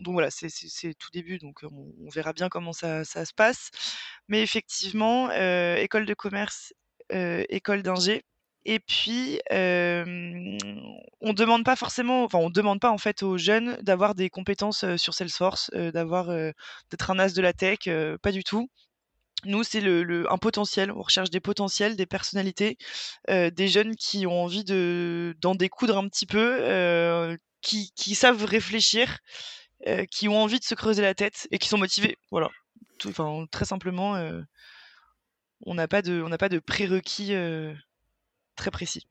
[0.00, 3.70] Donc voilà, c'est tout début, donc on, verra bien comment ça, ça, se passe.
[4.28, 5.30] Mais effectivement,
[5.76, 6.74] école de commerce,
[7.10, 8.22] école d'ingé.
[8.66, 14.14] Et puis, on demande pas forcément, enfin, on demande pas en fait aux jeunes d'avoir
[14.14, 16.26] des compétences sur Salesforce, d'avoir
[16.90, 17.88] d'être un as de la tech,
[18.22, 18.68] pas du tout.
[19.44, 20.90] Nous, c'est le, un potentiel.
[20.90, 22.78] On recherche des potentiels, des personnalités,
[23.28, 29.18] des jeunes qui ont envie de d'en découdre un petit peu, qui, qui, savent réfléchir,
[30.10, 32.16] qui ont envie de se creuser la tête et qui sont motivés.
[32.30, 32.48] Voilà.
[33.50, 34.18] Très simplement,
[35.66, 37.34] on n'a pas on n'a pas de prérequis
[38.56, 39.06] très précis.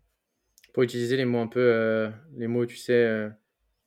[0.74, 3.30] Pour utiliser les mots un peu, euh, les mots, tu sais, euh,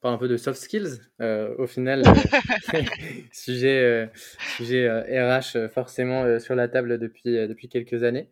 [0.01, 1.01] parle un peu de soft skills.
[1.21, 2.03] Euh, au final,
[3.33, 4.11] sujet,
[4.57, 8.29] sujet RH forcément sur la table depuis, depuis quelques années.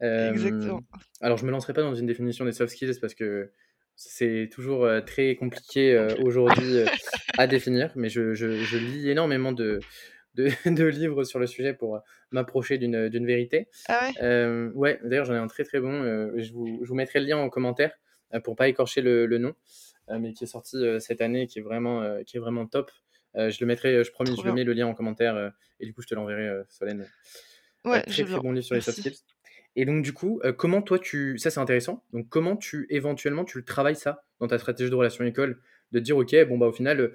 [0.00, 0.82] Exactement.
[1.20, 3.50] Alors, je ne me lancerai pas dans une définition des soft skills parce que
[3.96, 6.84] c'est toujours très compliqué aujourd'hui
[7.38, 9.80] à définir, mais je, je, je, lis énormément de,
[10.66, 13.68] de, livres sur le sujet pour euh, m'approcher d'une vérité.
[13.88, 14.22] Ah ouais?
[14.22, 16.02] Euh, Ouais, d'ailleurs, j'en ai un très très bon.
[16.02, 17.92] Euh, je, vous, je, vous, mettrai le lien en commentaire
[18.44, 19.54] pour pas écorcher le, le nom,
[20.10, 22.90] mais qui est sorti cette année, qui est vraiment, qui est vraiment top.
[23.34, 26.02] je le mettrai, je promets, je le mets le lien en commentaire et du coup,
[26.02, 27.08] je te l'enverrai, Solène.
[27.84, 29.20] Ouais, très très bon livre sur les soft skills.
[29.76, 31.38] Et donc, du coup, comment toi, tu.
[31.38, 32.02] Ça, c'est intéressant.
[32.12, 36.00] Donc, comment tu, éventuellement, tu le travailles ça dans ta stratégie de relation école de
[36.00, 37.12] dire ok bon bah au final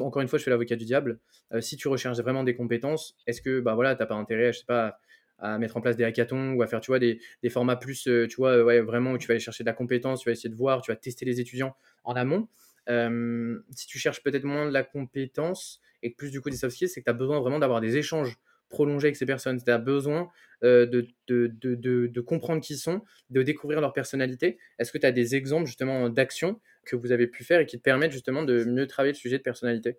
[0.00, 1.18] encore une fois je fais l'avocat du diable
[1.52, 4.60] euh, si tu recherches vraiment des compétences est-ce que bah voilà t'as pas intérêt je
[4.60, 4.98] sais pas
[5.38, 8.06] à mettre en place des hackathons ou à faire tu vois des, des formats plus
[8.06, 10.32] euh, tu vois ouais, vraiment où tu vas aller chercher de la compétence tu vas
[10.32, 11.74] essayer de voir tu vas tester les étudiants
[12.04, 12.48] en amont
[12.88, 16.74] euh, si tu cherches peut-être moins de la compétence et plus du coup des soft
[16.74, 19.62] skills c'est que tu as besoin vraiment d'avoir des échanges prolonger avec ces personnes.
[19.62, 20.30] Tu as besoin
[20.62, 20.86] de,
[21.26, 24.58] de, de, de, comprendre qui ils sont, de découvrir leur personnalité.
[24.78, 27.78] Est-ce que tu as des exemples justement d'actions que vous avez pu faire et qui
[27.78, 29.98] te permettent justement de mieux travailler le sujet de personnalité?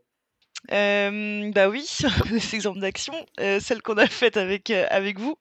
[0.71, 1.85] Euh, bah oui,
[2.31, 5.37] des exemples d'actions, euh, celle qu'on a faite avec, avec vous,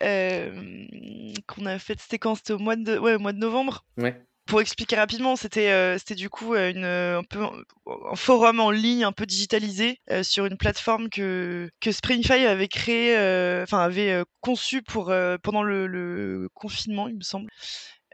[0.00, 2.34] qu'on a faite, c'était quand?
[2.34, 3.84] C'était au mois de, ouais, au mois de novembre.
[3.96, 4.20] Ouais.
[4.50, 7.38] Pour expliquer rapidement, c'était euh, c'était du coup euh, une, un peu
[7.86, 12.66] un forum en ligne un peu digitalisé euh, sur une plateforme que que Spring5 avait
[12.66, 13.14] créé,
[13.62, 15.12] enfin avait conçu pour
[15.44, 17.48] pendant le, confinement, il me semble.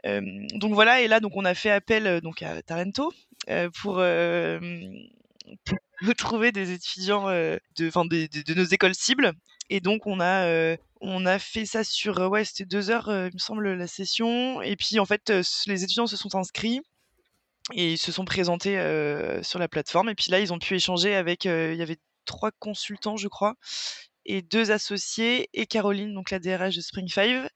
[0.03, 3.11] Donc voilà, et là donc on a fait appel donc à Tarento
[3.73, 3.95] pour,
[6.01, 9.33] pour trouver des étudiants de, de, de, nos écoles cibles.
[9.69, 13.39] Et donc on a on a fait ça sur, ouais, c'était deux heures, il me
[13.39, 14.61] semble, la session.
[14.61, 15.31] Et puis, en fait,
[15.67, 16.81] les étudiants se sont inscrits
[17.73, 18.75] et ils se sont présentés
[19.43, 20.09] sur la plateforme.
[20.09, 23.55] Et puis là, ils ont pu échanger avec, il y avait trois consultants, je crois,
[24.27, 27.47] et deux associés, et Caroline, donc la DRH de Spring 5.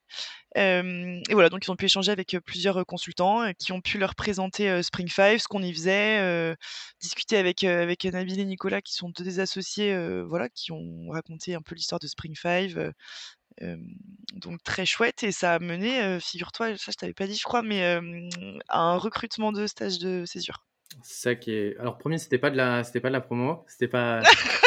[0.55, 4.81] et voilà, donc ils ont pu échanger avec plusieurs consultants qui ont pu leur présenter
[4.83, 6.55] Spring 5, ce qu'on y faisait,
[7.01, 11.55] discuter avec, avec Nabil et Nicolas, qui sont deux des associés, voilà, qui ont raconté
[11.55, 12.73] un peu l'histoire de Spring 5.
[14.35, 17.61] donc très chouette et ça a mené, figure-toi, ça je t'avais pas dit je crois,
[17.61, 17.83] mais
[18.69, 20.63] à un recrutement de stage de césure.
[21.03, 21.77] Ça qui est.
[21.77, 24.21] Alors, premier, c'était pas de la, c'était pas de la promo, c'était pas,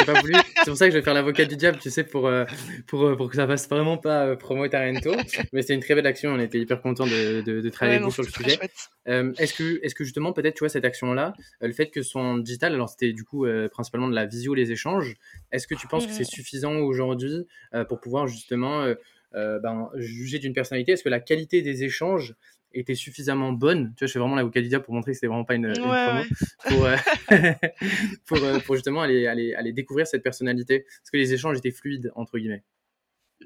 [0.06, 0.34] pas voulu.
[0.56, 2.44] C'est pour ça que je vais faire l'avocat du diable, tu sais, pour, euh,
[2.86, 5.14] pour, euh, pour que ça fasse vraiment pas euh, promo Tarento.
[5.52, 8.10] Mais c'était une très belle action, on était hyper content de, de, travailler avec vous
[8.10, 8.58] sur le sujet.
[9.06, 12.74] est-ce que, est-ce que justement, peut-être, tu vois, cette action-là, le fait que en digital,
[12.74, 15.16] alors c'était du coup principalement de la visio, les échanges,
[15.52, 16.26] est-ce que tu penses que c'est mmh.
[16.26, 17.46] suffisant aujourd'hui
[17.88, 18.86] pour pouvoir justement
[19.32, 20.92] ben, juger d'une personnalité?
[20.92, 22.34] Est-ce que la qualité des échanges
[22.74, 23.94] était suffisamment bonne.
[23.96, 25.72] Tu vois, je fais vraiment l'avocat du diable pour montrer que c'était vraiment pas une,
[25.72, 26.22] promo.
[26.68, 26.96] Pour, euh,
[28.26, 30.76] pour, euh, pour, justement aller, aller, aller découvrir cette personnalité.
[30.76, 32.64] Est-ce que les échanges étaient fluides, entre guillemets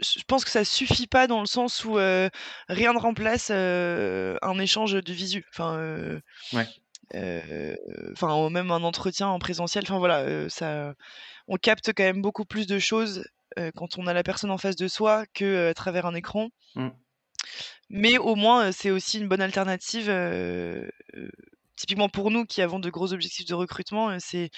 [0.01, 2.29] je pense que ça suffit pas dans le sens où euh,
[2.69, 5.45] rien ne remplace un échange de visu.
[5.51, 6.21] Enfin,
[6.53, 6.67] ouais.
[8.13, 9.83] enfin, même un entretien en présentiel.
[9.85, 10.95] Enfin voilà, ça,
[11.49, 13.27] on capte quand même beaucoup plus de choses
[13.75, 16.51] quand on a la personne en face de soi que à travers un écran.
[16.77, 16.91] Mmh.
[17.91, 20.11] Mais au moins, c'est aussi une bonne alternative,
[21.77, 24.51] typiquement pour nous qui avons de gros objectifs de recrutement, c'est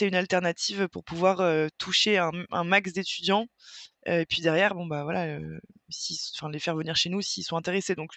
[0.00, 1.42] une alternative pour pouvoir,
[1.78, 3.46] toucher un max d'étudiants,
[4.06, 5.38] et puis derrière, bon, bah, voilà,
[6.36, 7.94] enfin, les faire venir chez nous s'ils sont intéressés.
[7.94, 8.12] Donc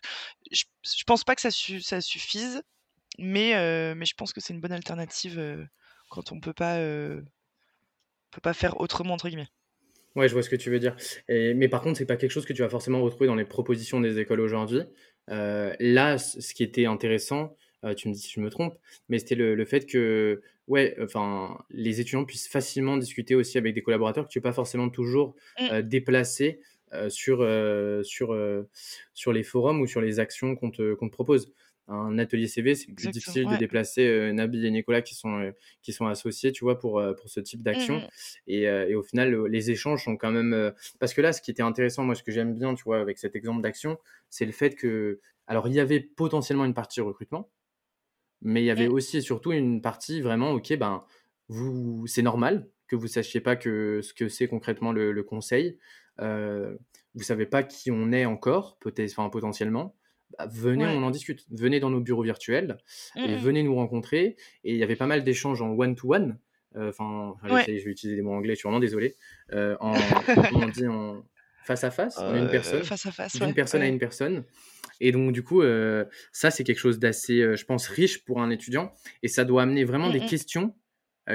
[0.52, 2.62] je je pense pas que ça ça suffise,
[3.20, 3.54] mais
[3.96, 5.68] mais je pense que c'est une bonne alternative,
[6.10, 9.50] quand on peut peut pas «faire autrement» entre guillemets.
[10.16, 10.96] Ouais, je vois ce que tu veux dire.
[11.30, 14.00] mais par contre, c'est pas quelque chose que tu vas forcément retrouver dans les propositions
[14.00, 14.82] des écoles aujourd'hui.
[15.30, 17.56] Euh, là, ce qui était intéressant,
[17.98, 18.76] tu me dis si je me trompe,
[19.10, 23.76] mais c'était le, le, fait que ouais, enfin, les étudiants puissent facilement discuter aussi avec
[23.76, 25.82] des collaborateurs que tu n'es pas forcément toujours mmh.
[25.82, 26.62] déplacé
[27.10, 27.48] sur,
[28.04, 28.66] sur,
[29.14, 31.54] sur les forums ou sur les actions qu'on te, qu'on te propose
[31.88, 35.52] un atelier CV, c'est plus difficile de déplacer euh, Nabil et Nicolas qui sont, euh,
[35.84, 37.98] qui sont associés, tu vois, pour, pour ce type d'action.
[37.98, 38.08] Mmh
[38.48, 40.74] et, et, au final, les échanges sont quand même...
[41.00, 43.18] Parce que là, ce qui était intéressant, moi, ce que j'aime bien, tu vois, avec
[43.18, 43.98] cet exemple d'action,
[44.30, 45.20] c'est le fait que...
[45.48, 47.50] Alors, il y avait potentiellement une partie recrutement,
[48.42, 48.94] mais il y avait mmh.
[48.94, 51.04] aussi et surtout une partie vraiment, ok, ben,
[51.50, 55.78] vous, c'est normal que vous sachiez pas que, ce que c'est concrètement le, le conseil.
[56.20, 59.96] vous savez pas qui on est encore, peut-être, enfin, potentiellement.
[60.38, 61.46] Bah, venez, on en discute.
[61.52, 62.78] Venez dans nos bureaux virtuels
[63.16, 64.36] mmh et venez nous rencontrer.
[64.64, 66.38] Et il y avait pas mal d'échanges en one-to-one.
[66.78, 69.16] Euh, enfin, je vais utiliser des mots anglais, je suis vraiment désolé.
[69.54, 69.94] Euh, en,
[70.36, 71.24] comment on dit en
[71.64, 74.44] face à face, une euh, personne, face à face, d'une personne à une personne.
[75.02, 75.64] Et donc, du coup,
[76.32, 78.94] ça, c'est quelque chose d'assez, je pense, riche pour un étudiant.
[79.24, 80.76] Et ça doit amener vraiment des mmh questions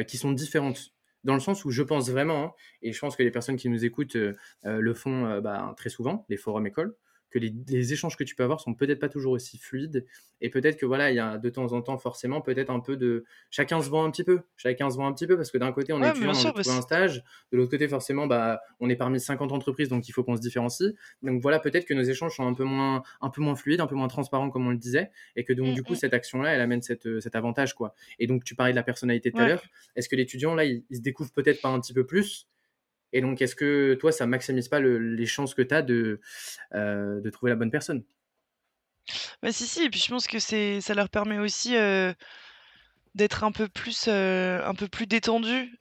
[0.07, 0.93] qui sont différentes
[1.25, 3.69] dans le sens où je pense vraiment, hein, et je pense que les personnes qui
[3.69, 4.17] nous écoutent
[4.65, 6.95] le font bah, très souvent, les forums écoles,
[7.31, 10.07] que les, échanges que tu peux avoir sont peut-être pas toujours aussi fluides.
[10.41, 12.97] Et peut-être que voilà il y a de temps en temps forcément peut-être un peu
[12.97, 15.59] de chacun se vend un petit peu chacun se vend un petit peu parce que
[15.59, 17.25] d'un côté on est étudiant on a un stage.
[17.53, 20.41] De l'autre côté forcément bah on est parmi 50 entreprises donc il faut qu'on se
[20.41, 20.93] différencie.
[21.23, 23.87] Donc voilà peut-être que nos échanges sont un peu moins un peu moins fluides un
[23.87, 25.11] peu moins transparents comme on le disait.
[25.37, 25.97] Et que donc mmh, du coup mmh.
[25.97, 27.95] cette action là elle amène cette, cet avantage quoi.
[28.19, 29.63] Et donc tu parlais de la personnalité tout à l'heure.
[29.97, 32.47] Est-ce que l'étudiant là il, il se découvre peut-être pas un petit peu plus
[33.13, 36.21] et donc, est-ce que toi, ça maximise pas les chances que tu as de,
[36.75, 38.05] euh, de trouver la bonne personne?
[39.43, 41.75] Bah, si, si, et puis je pense que ça leur permet aussi
[43.15, 45.77] d'être un peu plus, un peu plus détendu.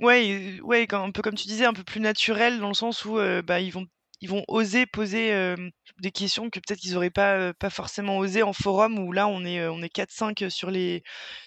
[0.00, 3.18] ouais, ouais, un peu comme tu disais, un peu plus naturel dans le sens où
[3.44, 3.86] bah, ils vont
[4.20, 5.54] ils vont oser poser
[6.00, 9.44] des questions que peut-être ils n'auraient pas, pas forcément osé en forum où là on
[9.44, 10.70] est, on est 4-5 sur,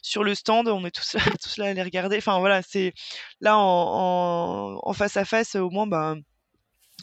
[0.01, 2.17] sur le stand, on est tous là, tous là à les regarder.
[2.17, 2.93] Enfin voilà, c'est
[3.41, 6.21] là en, face à face au moins ben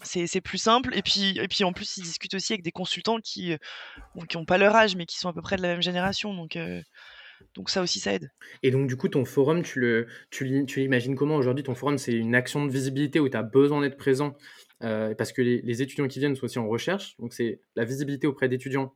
[0.03, 0.97] c'est plus simple.
[0.97, 3.57] Et puis, et puis en plus, ils discutent aussi avec des consultants qui
[4.35, 6.35] n'ont pas leur âge, mais qui sont à peu près de la même génération.
[6.35, 6.59] Donc,
[7.55, 8.31] donc ça aussi, ça aide.
[8.63, 11.65] Et donc, du coup, ton forum, tu le, tu, l'imagines comment aujourd'hui?
[11.65, 14.37] Ton forum, c'est une action de visibilité où tu as besoin d'être présent
[14.83, 17.17] euh, parce que les, étudiants qui viennent sont aussi en recherche.
[17.19, 18.95] Donc, c'est la visibilité auprès d'étudiants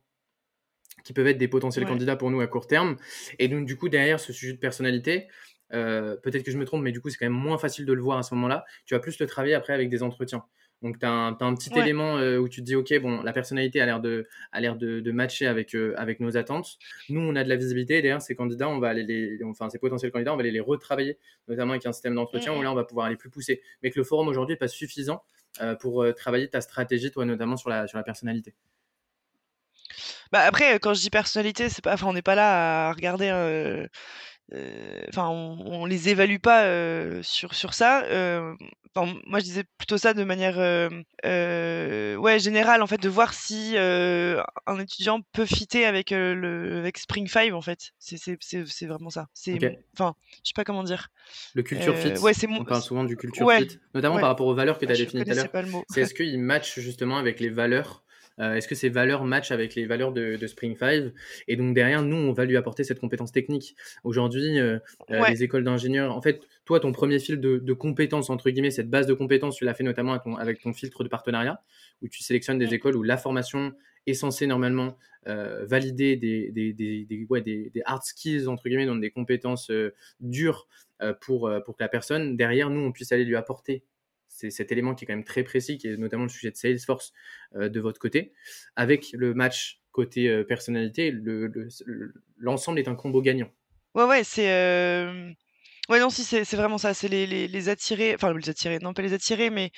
[1.03, 2.97] qui peuvent être des potentiels candidats pour nous à court terme.
[3.39, 5.27] Et donc, du coup, derrière ce sujet de personnalité,
[5.73, 7.93] euh, peut-être que je me trompe, mais du coup, c'est quand même moins facile de
[7.93, 8.65] le voir à ce moment-là.
[8.85, 10.43] Tu vas plus le travailler après avec des entretiens.
[10.83, 13.81] Donc, tu as, un petit élément euh, où tu te dis, OK, bon, la personnalité
[13.81, 16.77] a l'air de, a l'air de, matcher avec, avec nos attentes.
[17.09, 17.97] Nous, on a de la visibilité.
[17.97, 20.51] Et derrière, ces candidats, on va aller les, enfin, ces potentiels candidats, on va aller
[20.51, 21.17] les retravailler,
[21.47, 23.61] notamment avec un système d'entretien mmh, où là, on va pouvoir aller plus pousser.
[23.81, 25.23] Mais que le forum aujourd'hui n'est pas suffisant
[25.79, 28.53] pour euh, travailler ta stratégie, toi, notamment sur la, personnalité.
[30.31, 33.29] Bah après, quand je dis personnalité, c'est pas, enfin, on n'est pas là à regarder
[35.09, 36.65] enfin, on, les évalue pas
[37.23, 38.03] sur sur ça.
[38.95, 40.57] moi, je disais plutôt ça de manière
[41.23, 47.27] ouais générale en fait, de voir si un étudiant peut fitter avec le avec Spring
[47.27, 47.91] 5 en fait.
[47.99, 49.27] C'est vraiment ça.
[49.33, 49.57] C'est
[49.93, 51.09] enfin, je sais pas comment dire.
[51.53, 52.17] Le culture fit.
[52.19, 54.91] Ouais, c'est On parle souvent du culture fit, notamment par rapport aux valeurs que tu
[54.91, 55.83] as définies tout à l'heure.
[55.89, 58.03] C'est est-ce qu'il match justement avec les valeurs
[58.39, 61.11] euh, est-ce que ces valeurs matchent avec les valeurs de, Spring 5
[61.47, 63.75] Et donc derrière, nous, on va lui apporter cette compétence technique.
[64.03, 64.79] Aujourd'hui, euh,
[65.11, 68.89] euh, les écoles d'ingénieurs, en fait, toi, ton premier fil de, compétences, entre guillemets, cette
[68.89, 71.61] base de compétences, tu l'as fait notamment avec ton, filtre de partenariat,
[72.01, 73.73] où tu sélectionnes des écoles où la formation
[74.07, 79.71] est censée normalement valider des, des, des, des, hard skills, entre guillemets, donc des compétences
[80.19, 80.67] dures
[81.19, 83.83] pour, pour que la personne, derrière nous, on puisse aller lui apporter
[84.41, 86.55] c'est cet élément qui est quand même très précis, qui est notamment le sujet de
[86.55, 87.13] Salesforce
[87.55, 88.33] euh, de votre côté.
[88.75, 91.13] Avec le match côté euh, personnalité,
[92.37, 93.49] l'ensemble est un combo gagnant.
[93.93, 94.51] Ouais, ouais, c'est.
[94.51, 95.29] Euh,
[95.89, 96.93] ouais, non, si, c'est vraiment ça.
[96.93, 98.15] C'est les, les, attirer.
[98.15, 99.71] Enfin, les attirer, non, pas les attirer, mais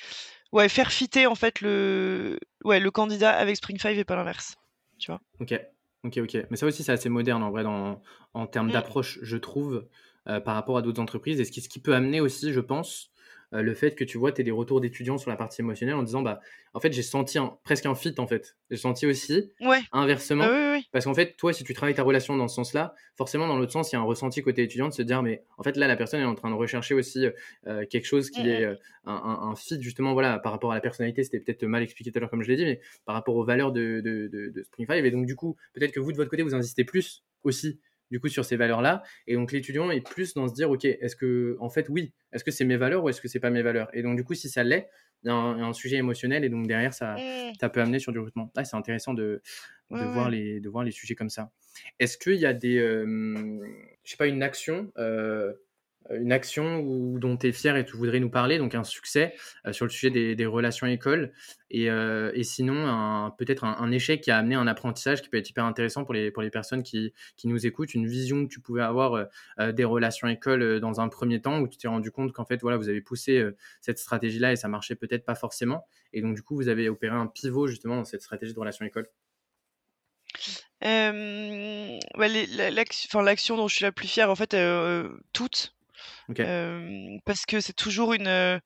[0.52, 4.56] ouais, faire fitter en fait le, ouais, le candidat avec Spring 5 et pas l'inverse.
[4.98, 5.52] Tu vois Ok,
[6.04, 6.46] ok, ok.
[6.50, 8.00] Mais ça aussi, c'est assez moderne en vrai, dans,
[8.32, 8.72] en termes mm.
[8.72, 9.86] d'approche, je trouve,
[10.24, 11.40] par rapport à d'autres entreprises.
[11.40, 13.10] Et ce qui, ce qui peut amener aussi, je pense,
[13.54, 15.94] euh, le fait que tu vois, tu as des retours d'étudiants sur la partie émotionnelle
[15.94, 16.40] en disant, bah,
[16.72, 18.56] en fait, j'ai senti presque un fit, en fait.
[18.70, 19.52] J'ai senti aussi,
[19.92, 23.46] inversement, ah parce qu'en fait, toi, si tu travailles ta relation dans ce sens-là, forcément,
[23.46, 25.62] dans l'autre sens, il y a un ressenti côté étudiant de se dire, mais en
[25.62, 27.26] fait, là, la personne est en train de rechercher aussi
[27.66, 28.64] euh, quelque chose qui mmh, est.
[28.64, 28.74] Euh,
[29.06, 32.20] un, fit, justement, voilà, par rapport à la personnalité, c'était peut-être mal expliqué tout à
[32.20, 35.04] l'heure, comme je l'ai dit, mais par rapport aux valeurs de, de, de, Spring 5.
[35.04, 38.20] Et donc, du coup, peut-être que vous, de votre côté, vous insistez plus aussi du
[38.20, 39.02] coup sur ces valeurs-là.
[39.26, 42.44] Et donc l'étudiant est plus dans se dire, ok, est-ce que, en fait, oui, est-ce
[42.44, 43.88] que c'est mes valeurs ou est-ce que c'est pas mes valeurs?
[43.92, 44.88] Et donc du coup, si ça l'est,
[45.22, 47.54] il y, a un sujet émotionnel et donc derrière, ça, mmh.
[47.58, 48.52] ça peut amener sur du recrutement.
[48.56, 49.40] Ah, c'est intéressant de,
[49.90, 51.50] de, voir les, de voir les sujets comme ça.
[51.98, 55.54] Est-ce qu'il y a des, je sais pas, une action euh,
[56.10, 56.82] une action
[57.18, 59.34] dont tu es fier et tu voudrais nous parler, donc un succès
[59.66, 61.32] euh, sur le sujet des, relations écoles,
[61.70, 65.48] et, euh, et sinon peut-être un, échec qui a amené un apprentissage qui peut être
[65.48, 68.60] hyper intéressant pour les, pour les personnes qui, qui nous écoutent, une vision que tu
[68.60, 69.26] pouvais avoir
[69.58, 72.76] des relations écoles dans un premier temps, où tu t'es rendu compte qu'en fait, voilà,
[72.76, 73.44] vous avez poussé
[73.80, 77.16] cette stratégie-là et ça marchait peut-être pas forcément, et donc du coup, vous avez opéré
[77.16, 79.08] un pivot justement dans cette stratégie de relations école.
[83.22, 84.56] l'action dont je suis la plus fière, en fait,
[85.32, 85.73] toutes,
[87.24, 88.60] parce que c'est toujours une,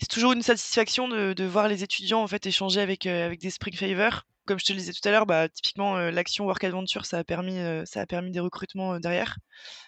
[0.00, 3.76] c'est toujours une satisfaction de, voir les étudiants en fait échanger avec, avec des Spring
[3.76, 4.22] Favor.
[4.46, 7.24] Comme je te le disais tout à l'heure, bah, typiquement l'action Work Adventure, ça a
[7.24, 9.38] permis, ça a permis des recrutements derrière.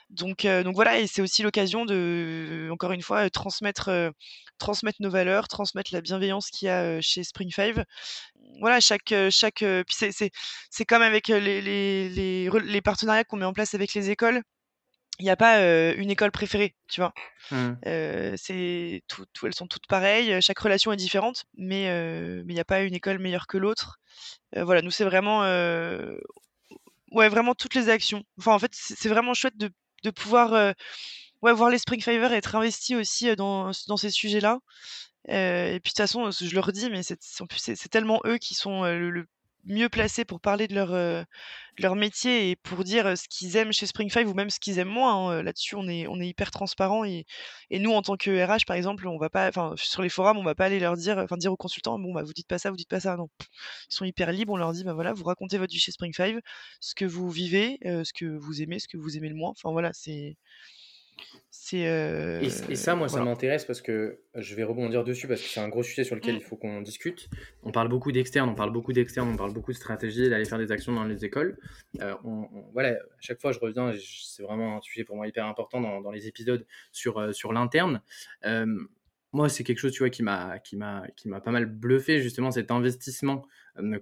[0.08, 3.90] Donc, donc voilà, et c'est aussi l'occasion de, encore une fois, transmettre,
[4.58, 7.84] transmettre nos valeurs, transmettre la bienveillance qu'il y a chez Spring Five.
[8.60, 10.30] Voilà, chaque, chaque, c'est,
[10.70, 14.42] c'est, comme avec les, les partenariats qu'on met en place avec les écoles
[15.18, 15.60] il n'y a pas
[15.94, 17.12] une école préférée, tu vois?
[17.50, 17.74] Mmh.
[18.36, 20.40] c'est tout, elles sont toutes pareilles.
[20.42, 21.84] Chaque relation est différente, mais
[22.46, 23.98] il n'y a pas une école meilleure que l'autre.
[24.54, 25.42] voilà, nous c'est vraiment,
[27.12, 28.22] ouais, vraiment toutes les actions.
[28.38, 29.70] Enfin, en fait, c'est vraiment chouette de,
[30.04, 30.74] de pouvoir,
[31.42, 34.58] ouais, voir les Spring Fiver être investis aussi dans, dans ces sujets-là.
[35.28, 39.26] et puis de toute façon, je le redis, mais c'est tellement eux qui sont le
[39.66, 41.24] mieux placés pour parler de leur,
[41.78, 44.78] leur métier et pour dire ce qu'ils aiment chez Spring Five ou même ce qu'ils
[44.78, 45.30] aiment moins.
[45.30, 47.26] Hein, là-dessus, on est, on est hyper transparent et,
[47.70, 50.44] et, nous, en tant que RH, par exemple, on va pas, sur les forums, on
[50.44, 52.70] va pas aller leur dire, enfin, dire aux consultants, bon, bah, vous dites pas ça,
[52.70, 53.16] vous dites pas ça.
[53.16, 53.28] Non,
[53.90, 54.52] ils sont hyper libres.
[54.52, 56.40] On leur dit, bah voilà, vous racontez votre vie chez Spring Five,
[56.80, 59.50] ce que vous vivez, ce que vous aimez, ce que vous aimez le moins.
[59.50, 60.36] Enfin voilà, c'est
[61.74, 65.60] euh, et, ça, moi, ça m'intéresse parce que je vais rebondir dessus parce que c'est
[65.60, 66.38] un gros sujet sur lequel mmh.
[66.38, 67.28] il faut qu'on discute.
[67.62, 70.58] On parle beaucoup d'externes, on parle beaucoup d'externes, on parle beaucoup de stratégie, d'aller faire
[70.58, 71.58] des actions dans les écoles.
[72.00, 72.14] Euh,
[72.72, 76.00] voilà, à chaque fois, je reviens, c'est vraiment un sujet pour moi hyper important dans,
[76.00, 78.00] dans les épisodes sur, euh, sur l'interne
[79.36, 82.20] moi, c'est quelque chose, tu vois, qui m'a, qui m'a, qui m'a pas mal bluffé,
[82.20, 83.44] justement, cet investissement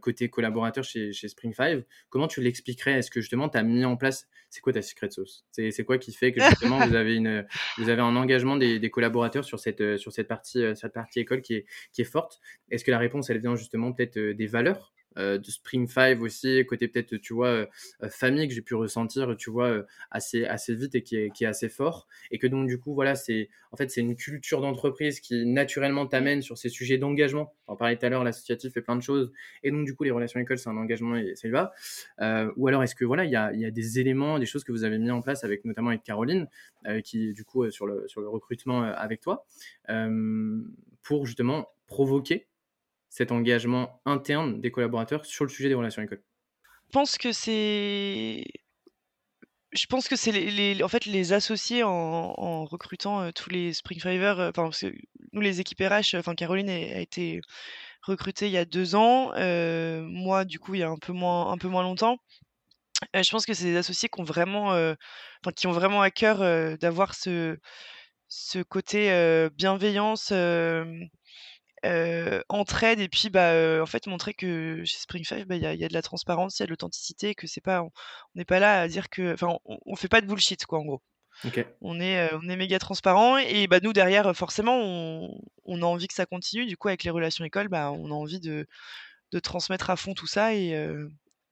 [0.01, 1.85] côté collaborateur chez, chez Spring Five.
[2.09, 2.99] Comment tu l'expliquerais?
[2.99, 5.45] Est-ce que justement, tu as mis en place, c'est quoi ta secret sauce?
[5.51, 7.47] C'est, quoi qui fait que justement, vous avez, une,
[7.79, 11.43] vous avez un engagement des, des collaborateurs sur cette, sur cette partie, cette partie école
[11.43, 12.41] qui est, qui est forte?
[12.71, 14.93] Est-ce que la réponse, elle vient justement peut-être des valeurs?
[15.04, 17.67] euh, de Spring Five aussi, côté peut-être, tu vois, euh,
[18.03, 21.45] euh, famille que j'ai pu ressentir, tu vois, assez, assez vite et qui est, qui
[21.45, 22.09] est assez fort.
[22.31, 26.07] Et que donc, du coup, voilà, c'est en fait, c'est une culture d'entreprise qui naturellement
[26.07, 27.53] t'amène sur ces sujets d'engagement.
[27.67, 29.33] On parlait tout à l'heure, l'associatif fait plein de choses.
[29.63, 31.73] Et donc, du coup, les relations écoles, c'est un engagement et ça y va.
[32.57, 34.73] ou alors, est-ce que, voilà, il y a, y a, des éléments, des choses que
[34.73, 36.49] vous avez mis en place avec, notamment avec Caroline,
[37.03, 39.47] qui, du coup, sur le, sur le recrutement avec toi,
[41.03, 42.47] pour justement provoquer
[43.15, 46.23] cet engagement interne des collaborateurs sur le sujet des relations écoles
[46.89, 48.45] Je pense que c'est
[49.71, 54.01] je pense que c'est les, en fait les associés en, recrutant euh, tous les Spring
[54.05, 54.51] euh,
[55.33, 57.41] nous les équipes RH, enfin Caroline a, été
[58.03, 61.13] recrutée il y a deux ans, euh, moi du coup il y a un peu
[61.13, 62.19] moins un peu moins longtemps.
[63.15, 64.75] je pense que c'est des associés qui ont vraiment,
[65.55, 66.39] qui ont vraiment à cœur
[66.79, 67.59] d'avoir ce
[68.27, 70.33] ce côté bienveillance
[72.49, 75.75] entraide et puis bah, en fait montrer que chez Spring Five bah, il y, a,
[75.75, 77.91] y, a de la transparence, il y a de l'authenticité, que c'est pas on
[78.35, 80.85] n'est pas là à dire que enfin on, on, fait pas de bullshit quoi en
[80.85, 81.03] gros.
[81.81, 86.07] On est on est méga transparent et bah nous derrière forcément on, on, a envie
[86.07, 88.67] que ça continue du coup avec les relations écoles bah on a envie de,
[89.33, 90.75] de transmettre à fond tout ça et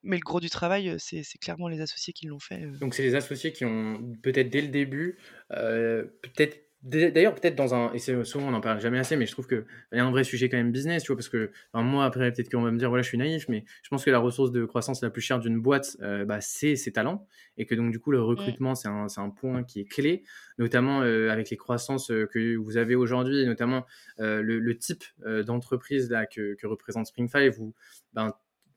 [0.03, 2.65] mais le gros du travail, c'est clairement les associés qui l'ont fait.
[2.79, 5.17] Donc c'est les associés qui ont peut-être dès le début,
[5.49, 9.47] peut-être D'ailleurs, peut-être dans un, et souvent on n'en parle jamais assez, mais je trouve
[9.47, 9.63] qu'il
[9.93, 12.51] y a un vrai sujet quand même business, tu vois, parce que moi, après, peut-être
[12.51, 14.65] qu'on va me dire, voilà, je suis naïf, mais je pense que la ressource de
[14.65, 17.25] croissance la plus chère d'une boîte, euh, bah, c'est ses talents,
[17.57, 20.25] et que donc, du coup, le recrutement, c'est un, un, point qui est clé,
[20.57, 23.85] notamment euh, avec les croissances euh, que vous avez aujourd'hui, et notamment
[24.17, 25.05] le, le, type
[25.45, 27.73] d'entreprise là que, que, représente Spring Five, où
[28.11, 28.33] ben,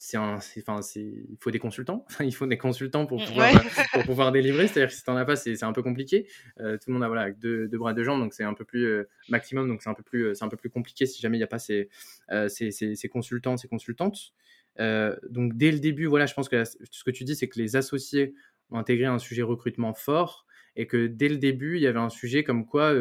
[0.07, 2.07] c'est un, enfin, c'est, il faut des consultants.
[2.21, 3.51] il faut des consultants pour mmh, pouvoir,
[3.93, 4.69] pour pouvoir délivrer.
[4.69, 6.29] C'est-à-dire que si t'en as pas, c'est, un peu compliqué.
[6.61, 8.65] Euh, tout le monde a voilà deux, deux bras, deux jambes, donc c'est un peu
[8.65, 11.39] plus euh, maximum, donc c'est un peu plus, c'est un peu plus compliqué si jamais
[11.39, 11.89] il n'y a pas ces,
[12.31, 14.33] euh, ces, ces, consultants, ces consultantes.
[14.79, 17.75] donc dès le début, voilà, je pense que ce que tu dis, c'est que les
[17.75, 18.33] associés
[18.71, 20.47] ont intégré un sujet recrutement fort
[20.77, 22.95] et que dès le début, il y avait un sujet comme quoi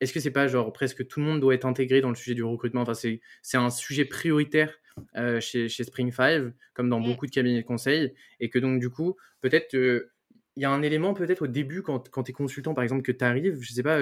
[0.00, 2.34] est-ce que c'est pas genre presque tout le monde doit être intégré dans le sujet
[2.34, 2.82] du recrutement?
[2.82, 4.78] Enfin, c'est, c'est un sujet prioritaire
[5.40, 7.04] chez, chez, Spring Five, comme dans mmh.
[7.04, 10.82] beaucoup de cabinets de conseil, et que donc du coup, peut-être il y a un
[10.82, 13.72] élément peut-être au début quand, quand tu es consultant, par exemple, que tu arrives, je
[13.72, 14.00] sais pas,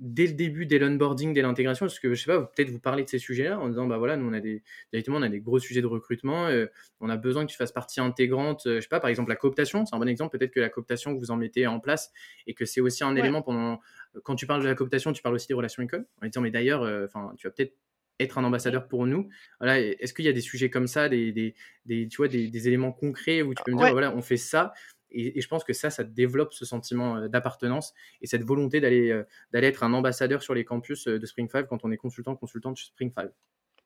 [0.00, 3.04] dès le début, dès l'onboarding, dès l'intégration, parce que je sais pas, peut-être vous parler
[3.04, 5.40] de ces sujets-là en disant, bah voilà, nous on a des, directement, on a des
[5.40, 6.66] gros sujets de recrutement, euh,
[7.00, 9.36] on a besoin que tu fasses partie intégrante, euh, je sais pas, par exemple la
[9.36, 12.10] cooptation, c'est un bon exemple, peut-être que la cooptation vous en mettez en place
[12.46, 13.78] et que c'est aussi un élément pendant,
[14.22, 16.50] quand tu parles de la cooptation, tu parles aussi des relations école, en disant, mais
[16.50, 17.74] d'ailleurs, euh, enfin, tu vas peut-être
[18.20, 19.28] être un ambassadeur pour nous.
[19.58, 21.54] Voilà, est-ce qu'il y a des sujets comme ça, des, des,
[21.86, 24.36] des tu vois, des, des, éléments concrets où tu peux me dire, voilà, on fait
[24.36, 24.72] ça
[25.12, 29.10] et, je pense que ça, ça développe ce sentiment euh, d'appartenance et cette volonté d'aller
[29.10, 31.96] euh, d'aller être un ambassadeur sur les campus euh, de Spring 5 quand on est
[31.96, 33.30] consultant, consultante chez Spring 5.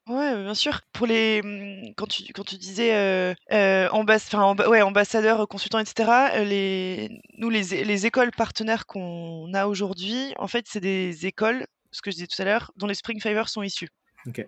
[0.07, 0.83] Ouais, bien sûr.
[0.93, 7.49] Pour les, mmh, quand tu, quand tu disais euh, ouais, ambassadeur, consultant, etc., les, nous,
[7.49, 12.17] les, les écoles partenaires qu'on a aujourd'hui, en fait, c'est des écoles, ce que je
[12.17, 13.89] disais tout à l'heure, dont les Spring Fivers sont issus.
[14.27, 14.45] Ok.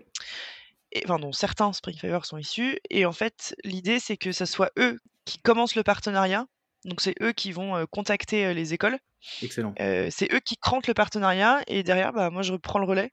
[0.92, 2.78] Et, enfin, dont certains sont issus.
[2.90, 6.46] Et en fait, l'idée, c'est que ce soit eux qui commencent le partenariat
[6.86, 8.98] donc c'est eux qui vont contacter les écoles.
[9.42, 9.74] Excellent.
[9.76, 13.12] c'est eux qui crantent le partenariat et derrière, bah, moi je reprends le relais.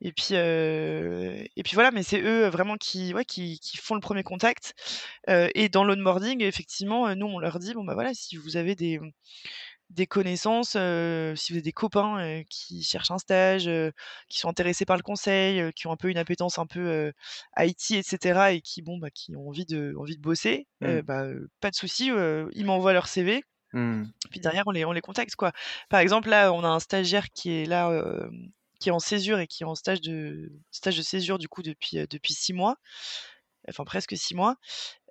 [0.00, 4.00] Et puis, et puis voilà, mais c'est eux vraiment qui, ouais, qui, qui, font le
[4.00, 4.74] premier contact.
[5.28, 9.00] et dans l'onboarding, effectivement, nous on leur dit bon bah voilà, si vous avez des,
[9.90, 13.70] des connaissances, si vous avez des copains qui cherchent un stage,
[14.28, 17.12] qui sont intéressés par le conseil, qui ont un peu une appétence un peu
[17.58, 21.00] IT, etc., et qui, bon, bah, qui ont envie de, envie de bosser, mmh.
[21.00, 21.26] bah,
[21.60, 22.10] pas de souci,
[22.52, 23.42] ils m'envoient leur CV.
[23.72, 24.04] Mmh.
[24.30, 25.36] Puis derrière, on les, on les contacte.
[25.36, 25.52] Quoi.
[25.88, 28.02] Par exemple, là, on a un stagiaire qui est là,
[28.80, 31.62] qui est en césure et qui est en stage de, stage de césure du coup
[31.62, 32.76] depuis, depuis six mois
[33.68, 34.56] enfin presque six mois.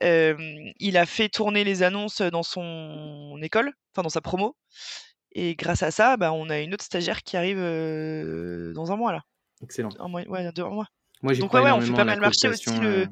[0.02, 4.56] il a fait tourner les annonces dans son école, enfin dans sa promo.
[5.34, 9.12] Et grâce à ça, bah, on a une autre stagiaire qui arrive dans un mois
[9.12, 9.22] là.
[9.62, 9.90] Excellent.
[10.00, 10.88] Un mois, ouais, deux mois.
[11.22, 13.08] Moi, Donc ouais, on fait pas mal marcher aussi le,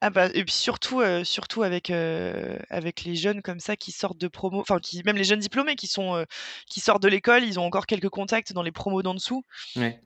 [0.00, 4.28] ah bah, et puis surtout, surtout avec, avec les jeunes comme ça qui sortent de
[4.28, 6.24] promo, enfin qui même les jeunes diplômés qui sont,
[6.68, 9.42] qui sortent de l'école, ils ont encore quelques contacts dans les promos d'en dessous.
[9.76, 10.00] Ouais.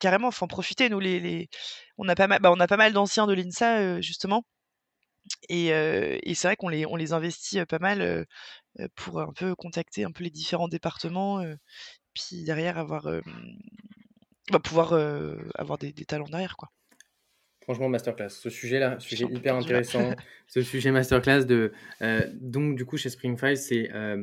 [0.00, 0.88] carrément, faut en profiter.
[0.88, 1.48] Nous, les, les
[1.98, 4.44] on a pas mal, bah, on a pas mal d'anciens de l'INSA justement,
[5.48, 8.26] et, et c'est vrai qu'on les, on les investit pas mal
[8.96, 11.44] pour un peu contacter un peu les différents départements,
[12.12, 13.08] puis derrière avoir,
[14.50, 14.94] bah, pouvoir
[15.54, 16.70] avoir des, des talents derrière quoi.
[17.66, 18.30] Franchement, masterclass.
[18.30, 20.14] Ce sujet-là, sujet hyper intéressant.
[20.46, 21.72] ce sujet masterclass de.
[22.00, 24.22] Euh, donc, du coup, chez Spring c'est euh,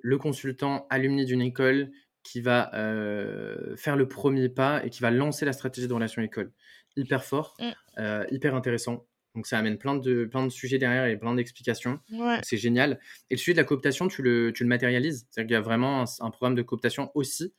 [0.00, 1.92] le consultant alumni d'une école
[2.24, 6.20] qui va euh, faire le premier pas et qui va lancer la stratégie de relation
[6.20, 6.50] école.
[6.96, 8.24] Hyper fort, mm.
[8.32, 9.06] hyper intéressant.
[9.36, 12.00] Donc, ça amène plein de, plein de sujets derrière et plein d'explications.
[12.42, 12.98] C'est génial.
[13.30, 15.28] Et le sujet de la cooptation, tu le, tu le matérialises.
[15.30, 17.54] C'est-à-dire qu'il y a vraiment un, un, programme de cooptation aussi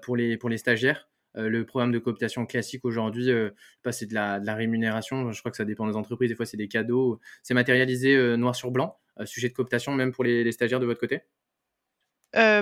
[0.00, 1.09] pour, les, pour les stagiaires.
[1.36, 3.50] Euh, le programme de cooptation classique aujourd'hui, euh,
[3.90, 5.30] c'est de la, de la, rémunération.
[5.32, 6.28] Je crois que ça dépend des entreprises.
[6.28, 7.20] Des fois, c'est des cadeaux.
[7.42, 8.98] C'est matérialisé euh, noir sur blanc.
[9.24, 11.22] sujet de cooptation, même pour les, stagiaires de votre côté?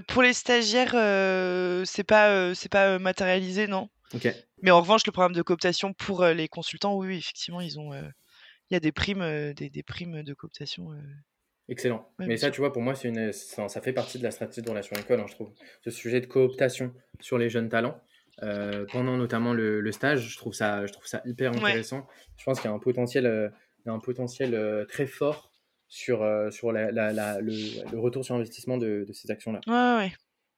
[0.07, 0.93] Pour les stagiaires,
[1.87, 3.89] c'est pas, c'est pas matérialisé, non.
[4.63, 7.93] Mais en revanche, le programme de cooptation pour les consultants, oui, effectivement, ils ont.
[8.71, 10.91] Il y a des primes, des, des, primes de cooptation.
[11.69, 12.11] Excellent.
[12.19, 14.71] Mais ça, tu vois, pour moi, c'est une, ça, fait partie de la stratégie de
[14.71, 15.51] relation école, hein, je trouve.
[15.85, 18.01] Ce sujet de cooptation sur les jeunes talents.
[18.43, 20.29] Euh, pendant notamment le, stage.
[20.29, 22.07] Je trouve ça, je trouve ça hyper intéressant.
[22.37, 23.49] Je pense qu'il y a un potentiel, euh,
[23.87, 25.51] un potentiel euh, très fort
[25.89, 26.19] sur,
[26.51, 26.91] sur la,
[27.41, 29.61] le, retour sur investissement de, de ces actions-là.
[29.67, 30.13] Ouais, ouais.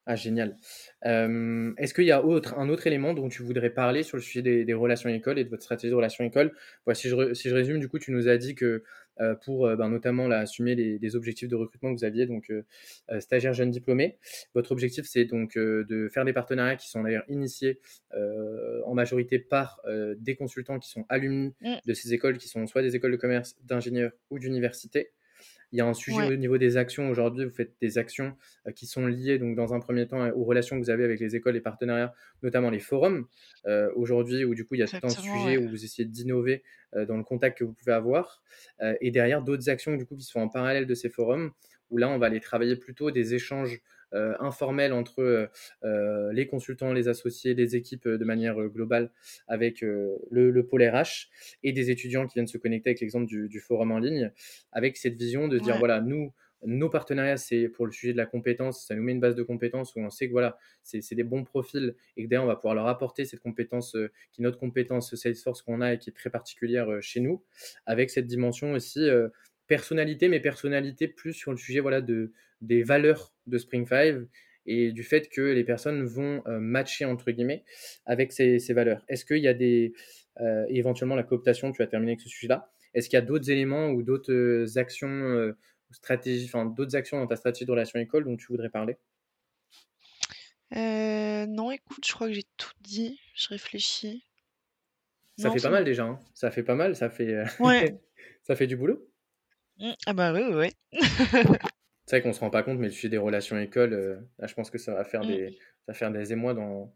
[0.07, 0.57] Ah, génial.
[1.05, 4.43] Est-ce qu'il y a autre, un autre élément dont tu voudrais parler sur le sujet
[4.43, 6.53] des, relations écoles et de votre stratégie de relations écoles
[6.95, 8.83] si, je, si je résume, du coup, tu nous as dit que
[9.43, 12.51] pour ben, notamment là, assumer les, objectifs de recrutement que vous aviez, donc
[13.19, 14.19] stagiaire jeune diplômé,
[14.55, 17.81] votre objectif, c'est donc de faire des partenariats qui sont d'ailleurs initiés
[18.15, 19.83] en majorité par
[20.17, 21.75] des consultants qui sont alumni mmh.
[21.87, 25.11] de ces écoles, qui sont soit des écoles de commerce, d'ingénieurs ou d'université.
[25.73, 27.11] Il y a un sujet au niveau des actions.
[27.11, 30.45] Aujourd'hui, vous faites des actions euh, qui sont liées, donc, dans un premier temps, aux
[30.45, 32.13] relations que vous avez avec les écoles et partenariats,
[32.43, 33.27] notamment les forums.
[33.67, 36.63] Euh, aujourd'hui, où du coup, il y a tout un sujet où vous essayez d'innover
[36.95, 38.43] euh, dans le contact que vous pouvez avoir.
[39.01, 41.53] et derrière, d'autres actions, du coup, qui sont en parallèle de ces forums,
[41.91, 43.81] où là, on va aller travailler plutôt des échanges
[44.13, 45.47] informel entre euh,
[45.85, 49.11] euh, les consultants, les associés, les équipes de manière globale
[49.47, 51.29] avec le, le, pôle RH
[51.63, 54.31] et des étudiants qui viennent se connecter avec l'exemple du, forum en ligne,
[54.73, 56.33] avec cette vision de dire voilà, nous,
[56.65, 59.43] nos partenariats, c'est pour le sujet de la compétence, ça nous met une base de
[59.43, 62.57] compétences où on sait que voilà, c'est des bons profils et que d'ailleurs on va
[62.57, 63.97] pouvoir leur apporter cette compétence
[64.33, 67.43] qui est notre compétence Salesforce qu'on a et qui est très particulière chez nous,
[67.87, 69.09] avec cette dimension aussi
[69.67, 74.27] personnalité, mais personnalité plus sur le sujet voilà, de, des valeurs de Spring 5
[74.67, 77.65] et du fait que les personnes vont euh, matcher entre guillemets
[78.07, 79.05] avec ces, valeurs.
[79.09, 79.93] Est-ce qu'il y a des
[80.41, 82.71] euh, éventuellement la cooptation, tu as terminé avec ce sujet-là.
[82.95, 85.55] Est-ce qu'il y a d'autres éléments ou d'autres euh, actions
[85.91, 88.97] stratégies, enfin d'autres actions dans ta stratégie de relation école dont tu voudrais parler?
[90.73, 93.19] Non, écoute, je crois que j'ai tout dit.
[93.35, 94.25] Je réfléchis.
[95.37, 96.05] Ça fait pas mal déjà.
[96.05, 96.21] Hein.
[96.35, 96.95] Ça fait pas mal.
[96.95, 97.43] Ça fait.
[97.59, 97.99] Ouais.
[98.43, 99.11] ça fait du boulot.
[99.79, 101.01] Mmh, ah bah oui, oui.
[102.11, 104.55] C'est vrai qu'on se rend pas compte, mais le sujet des relations école, là, je
[104.55, 105.29] pense que ça va faire mmh.
[105.29, 106.93] des, ça va faire des émois dans,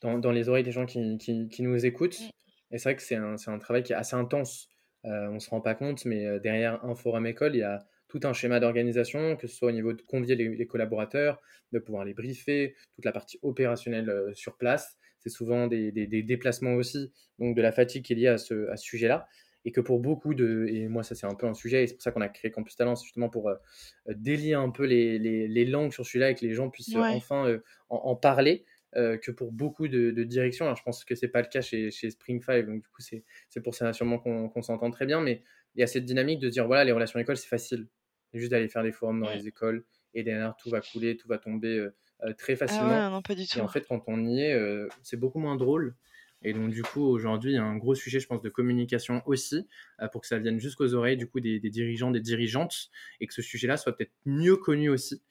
[0.00, 2.18] dans, dans, les oreilles des gens qui, qui, qui nous écoutent.
[2.18, 2.30] Mmh.
[2.70, 4.70] Et c'est vrai que c'est un, un, travail qui est assez intense.
[5.04, 7.64] Euh, on ne se rend pas compte, mais euh, derrière un forum école, il y
[7.64, 11.38] a tout un schéma d'organisation, que ce soit au niveau de convier les, collaborateurs,
[11.72, 14.96] de pouvoir les briefer, toute la partie opérationnelle euh, sur place.
[15.18, 18.70] C'est souvent des, des, déplacements aussi, donc de la fatigue qui est liée à ce,
[18.70, 19.28] à ce sujet-là.
[19.64, 20.66] Et que pour beaucoup de.
[20.68, 22.50] Et moi, ça, c'est un peu un sujet, et c'est pour ça qu'on a créé
[22.50, 23.50] Campus Talent, justement pour
[24.08, 27.60] délier un peu les, les, les, langues sur celui-là et que les gens puissent enfin
[27.88, 28.66] en, parler.
[28.96, 30.66] Euh, que pour beaucoup de, directions.
[30.66, 33.02] Alors, je pense que c'est pas le cas chez, chez Spring 5, donc du coup,
[33.02, 35.42] c'est pour ça sûrement qu'on s'entend très bien, mais
[35.74, 37.88] il y a cette dynamique de dire voilà, les relations école, c'est facile.
[38.30, 39.84] C'est juste d'aller faire des forums dans les écoles,
[40.14, 43.10] et derrière, tout va couler, tout va tomber euh, euh, très ah facilement.
[43.10, 43.58] non, pas du tout.
[43.58, 45.96] Et en fait, quand on y est, c'est beaucoup moins drôle.
[46.44, 49.22] Et donc, du coup, aujourd'hui, il y a un gros sujet, je pense, de communication
[49.26, 49.66] aussi,
[50.12, 52.90] pour que ça vienne jusqu'aux oreilles, du coup, des, des, dirigeants, des dirigeantes,
[53.20, 55.22] et que ce sujet-là soit peut-être mieux connu aussi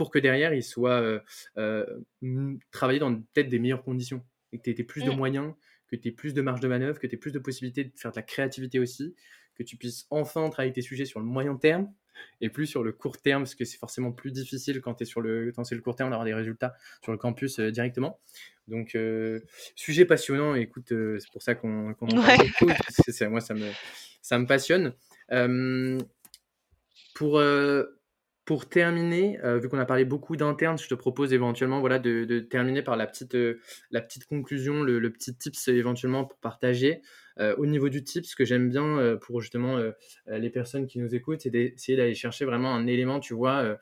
[0.00, 1.20] pour que derrière, il soit euh,
[1.58, 4.24] euh, travaillé dans peut-être des meilleures conditions.
[4.52, 5.16] Et que tu aies plus de mmh.
[5.16, 5.54] moyens,
[5.88, 7.92] que tu aies plus de marge de manœuvre, que tu aies plus de possibilités de
[7.96, 9.14] faire de la créativité aussi,
[9.54, 11.92] que tu puisses enfin travailler tes sujets sur le moyen terme
[12.40, 15.06] et plus sur le court terme, parce que c'est forcément plus difficile quand tu es
[15.06, 18.20] sur le, c'est le court terme d'avoir des résultats sur le campus euh, directement.
[18.68, 18.96] Donc,
[19.74, 22.66] sujet passionnant, écoute, c'est pour ça qu'on qu en parle beaucoup,
[23.28, 23.68] moi, ça me,
[24.22, 24.94] ça me passionne.
[27.14, 27.40] pour,
[28.50, 32.40] pour terminer, euh, vu qu'on a parlé beaucoup d'internes, je te propose éventuellement voilà, de,
[32.40, 33.60] terminer par la petite, euh,
[33.92, 37.00] la petite conclusion, le, petit tips éventuellement pour partager.
[37.40, 39.78] Euh, au niveau du tips, ce que j'aime bien pour justement
[40.26, 43.78] les personnes qui nous écoutent, c'est d'essayer d'aller chercher vraiment un élément, tu vois,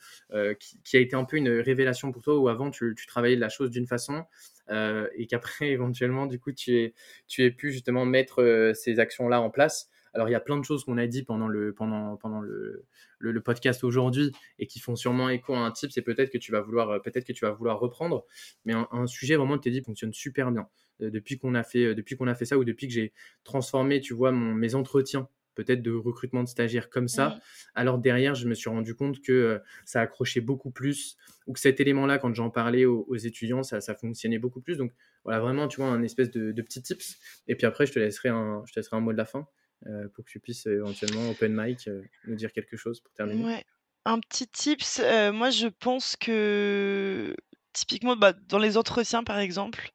[0.85, 3.71] qui, a été un peu une révélation pour toi, où avant tu, travaillais la chose
[3.71, 4.25] d'une façon,
[4.71, 6.93] et qu'après éventuellement, du coup, tu
[7.39, 9.91] es, pu justement mettre ces actions-là en place.
[10.19, 12.85] Alors, il y a plein de choses qu'on a dit pendant le, pendant, pendant le,
[13.21, 16.51] le, podcast aujourd'hui et qui font sûrement écho à un type, c'est peut-être que tu
[16.51, 18.27] vas vouloir, euh, peut-être que tu vas vouloir reprendre.
[18.65, 20.69] Mais un, sujet vraiment, tu t'es dit, fonctionne super bien.
[21.03, 23.13] Euh, depuis qu'on a fait, euh, depuis qu'on a fait ça ou depuis que j'ai
[23.45, 27.41] transformé, tu vois, mon, mes entretiens peut-être de recrutement de stagiaires comme ça.
[27.75, 31.17] Alors derrière, je me suis rendu compte que ça accrochait beaucoup plus,
[31.49, 34.77] ou que cet élément-là, quand j'en parlais aux, étudiants, ça, ça, fonctionnait beaucoup plus.
[34.77, 34.93] Donc
[35.25, 37.19] voilà, vraiment, tu vois, un espèce de, de petit tips.
[37.49, 39.49] Et puis après, je te laisserai un, je te laisserai un mot de la fin.
[39.87, 43.65] Euh, pour que tu puisses éventuellement, open mic, euh, nous dire quelque chose pour terminer.
[44.05, 47.37] Un petit tips, euh, moi je pense que
[47.73, 49.91] typiquement bah, dans les entretiens par exemple,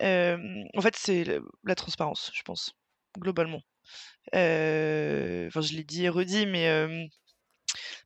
[0.00, 2.74] en fait c'est la, transparence, je pense,
[3.18, 3.62] globalement.
[4.32, 6.68] Enfin, je l'ai dit et redit, mais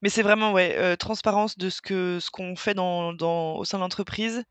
[0.02, 3.78] mais c'est vraiment ouais, transparence de ce que ce qu'on fait dans, dans, au sein
[3.78, 4.44] de l'entreprise,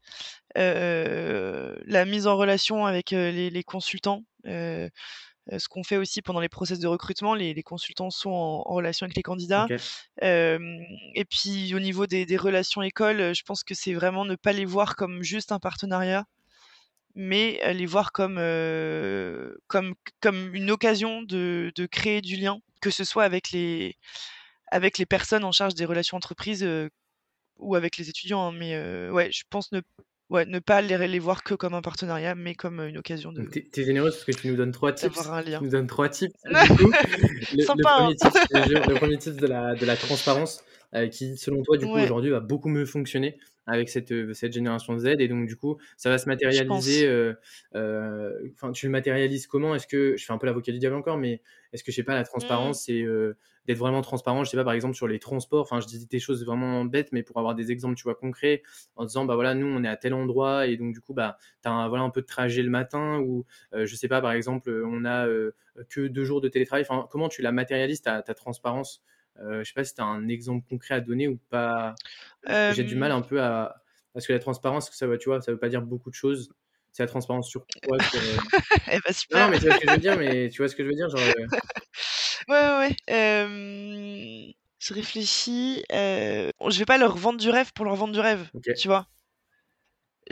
[0.56, 4.24] la mise en relation avec les consultants
[5.58, 9.16] ce qu'on fait aussi pendant les process de recrutement, les, consultants sont en, relation avec
[9.16, 9.68] les candidats.
[10.22, 14.66] et puis au niveau des, relations écoles, je pense que c'est vraiment ne pas les
[14.66, 16.26] voir comme juste un partenariat,
[17.16, 18.36] mais les voir comme,
[19.68, 23.98] comme, comme une occasion de, de, créer du lien, que ce soit avec les,
[24.68, 26.68] avec les personnes en charge des relations entreprises
[27.58, 28.48] ou avec les étudiants.
[28.48, 28.52] Hein.
[28.52, 29.82] mais ouais, je pense ne
[30.30, 33.44] Ouais, ne pas les, les voir que comme un partenariat, mais comme une occasion de.
[33.44, 35.28] T'es es généreuse parce que tu nous donnes trois tips.
[35.28, 35.60] Un lien.
[35.60, 36.34] Tu nous donnes trois tips.
[36.46, 36.92] Du coup,
[37.54, 38.84] le, Sympa, le, premier hein.
[38.88, 40.64] le, premier tip de la, de la transparence,
[40.96, 44.54] euh, qui, selon toi, du coup, aujourd'hui, va beaucoup mieux fonctionner avec cette, euh, cette
[44.54, 45.16] génération Z.
[45.20, 47.08] Et donc, du coup, ça va se matérialiser.
[47.08, 47.34] Euh,
[47.76, 49.76] euh, enfin, tu le matérialises comment?
[49.76, 51.42] Est-ce que, je fais un peu l'avocat du diable encore, mais
[51.74, 52.86] est-ce que, je sais pas, la transparence, mmh.
[52.86, 53.06] c'est
[53.66, 55.64] d'être vraiment transparent, je sais pas, par exemple, sur les transports.
[55.64, 58.62] Enfin, je dis des choses vraiment bêtes, mais pour avoir des exemples, tu vois, concrets,
[58.96, 61.38] en disant, bah voilà, nous, on est à tel endroit, et donc, du coup, bah,
[61.64, 64.34] tu as un, voilà, un peu de trajet le matin, ou, je sais pas, par
[64.34, 65.28] exemple, on a
[65.90, 66.86] que deux jours de télétravail.
[66.88, 69.04] Enfin, comment tu la matérialises, ta, ta transparence?
[69.42, 71.96] Euh, je sais pas si tu as un exemple concret à donner ou pas.
[72.48, 73.82] J'ai du mal un peu à.
[74.14, 76.50] Parce que la transparence, ça, tu vois, ça veut pas dire beaucoup de choses.
[76.94, 77.98] C'est la transparence sur quoi
[78.92, 79.46] eh ben, super.
[79.46, 80.88] Non, mais tu vois ce que je veux dire, mais tu vois ce que je
[80.88, 81.48] veux dire genre, euh
[82.48, 84.56] Ouais, ouais, ouais.
[84.80, 85.84] Je réfléchis.
[85.92, 86.52] Euh...
[86.70, 89.08] Je vais pas leur vendre du rêve pour leur vendre du rêve, tu vois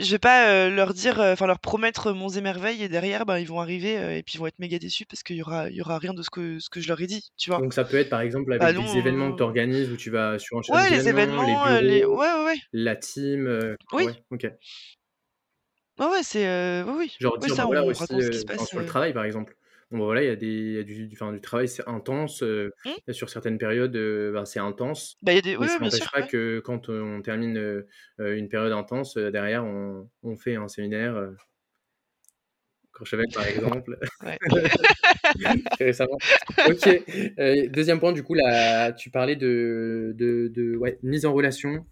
[0.00, 3.26] je vais pas euh, leur dire, euh, enfin leur promettre monts et merveilles et derrière,
[3.26, 5.42] ben, ils vont arriver euh, et puis ils vont être méga déçus parce qu'il y
[5.42, 7.60] aura, y aura rien de ce que, ce que je leur ai dit, tu vois.
[7.60, 10.10] Donc ça peut être par exemple avec bah des événements que tu organises où tu
[10.10, 11.42] vas sur un Ouais, les événements,
[11.80, 12.56] les, Ouais, ouais, ouais.
[12.72, 13.76] la team.
[13.92, 14.06] Oui.
[14.06, 14.46] Ouais, ok.
[16.00, 16.82] Ouais, ouais, c'est.
[16.82, 17.16] oui, oui.
[17.20, 18.66] Genre dire, ça, bah, on aussi, ce qui se passe.
[18.68, 19.56] sur le travail par exemple.
[19.94, 21.86] Bon, voilà, il y a des il y a du du enfin, du travail, c'est
[21.88, 23.12] intense, Mmh.
[23.12, 23.92] sur certaines périodes,
[24.32, 26.10] ben, c'est intense, Bah, il y a des mais oui, ça oui, bien sûr, n'empêche
[26.12, 26.26] pas ouais.
[26.28, 27.84] que quand, on termine,
[28.18, 31.14] une période intense, derrière on on fait un séminaire,
[32.92, 33.98] Courchevel, par exemple,
[35.80, 36.18] récemment.
[36.68, 36.86] OK,
[37.38, 41.86] heu, 2e point, du coup, là, tu parlais de de de ouais, mise en relation,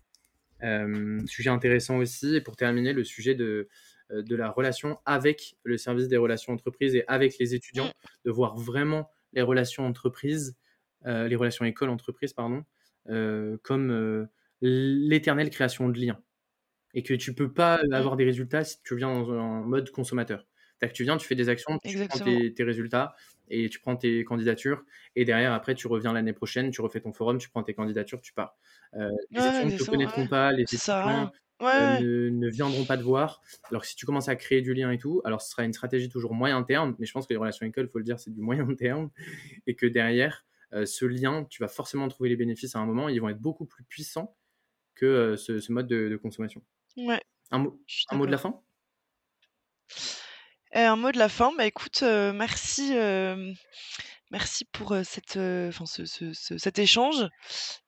[1.26, 3.68] sujet intéressant aussi et pour terminer, le sujet de,
[4.12, 8.08] de la relation avec le service des relations entreprises et avec les étudiants, Mmh.
[8.26, 10.56] de voir vraiment les relations entreprises,
[11.06, 12.64] heu, les relations école-entreprise, pardon,
[13.08, 14.28] heu, comme,
[14.60, 16.20] l'éternelle création de liens
[16.94, 20.46] et que tu peux pas avoir des résultats si tu viens dans un mode consommateur.
[20.80, 22.24] Que tu viens, tu fais des actions, tu prends Exactement.
[22.40, 23.14] tes tes résultats
[23.48, 24.84] et tu prends tes candidatures
[25.16, 28.20] et derrière, après, tu reviens l'année prochaine, tu refais ton forum, tu prends tes candidatures,
[28.20, 28.56] tu pars.
[29.36, 31.30] Les étudiants ne te connaîtront pas, les étudiants.
[31.62, 32.00] Ouais, ouais.
[32.00, 33.40] ne ne viendront pas te voir.
[33.70, 35.72] Alors que si tu commences à créer du lien et tout, alors ce sera une
[35.72, 38.18] stratégie toujours moyen terme, mais je pense que les relations école, il faut le dire,
[38.20, 39.10] c'est du moyen terme
[39.66, 40.44] et que derrière,
[40.74, 43.40] heu, ce lien, tu vas forcément trouver les bénéfices à un moment, ils vont être
[43.40, 44.36] beaucoup plus puissants
[44.94, 46.62] que, heu, ce ce mode de de consommation.
[46.96, 48.60] Ouais, Un suis un mot de la fin?
[50.74, 52.92] Et un mot de la fin, bah, écoute, merci,
[54.30, 57.28] merci pour, cette, ce ce ce cet échange.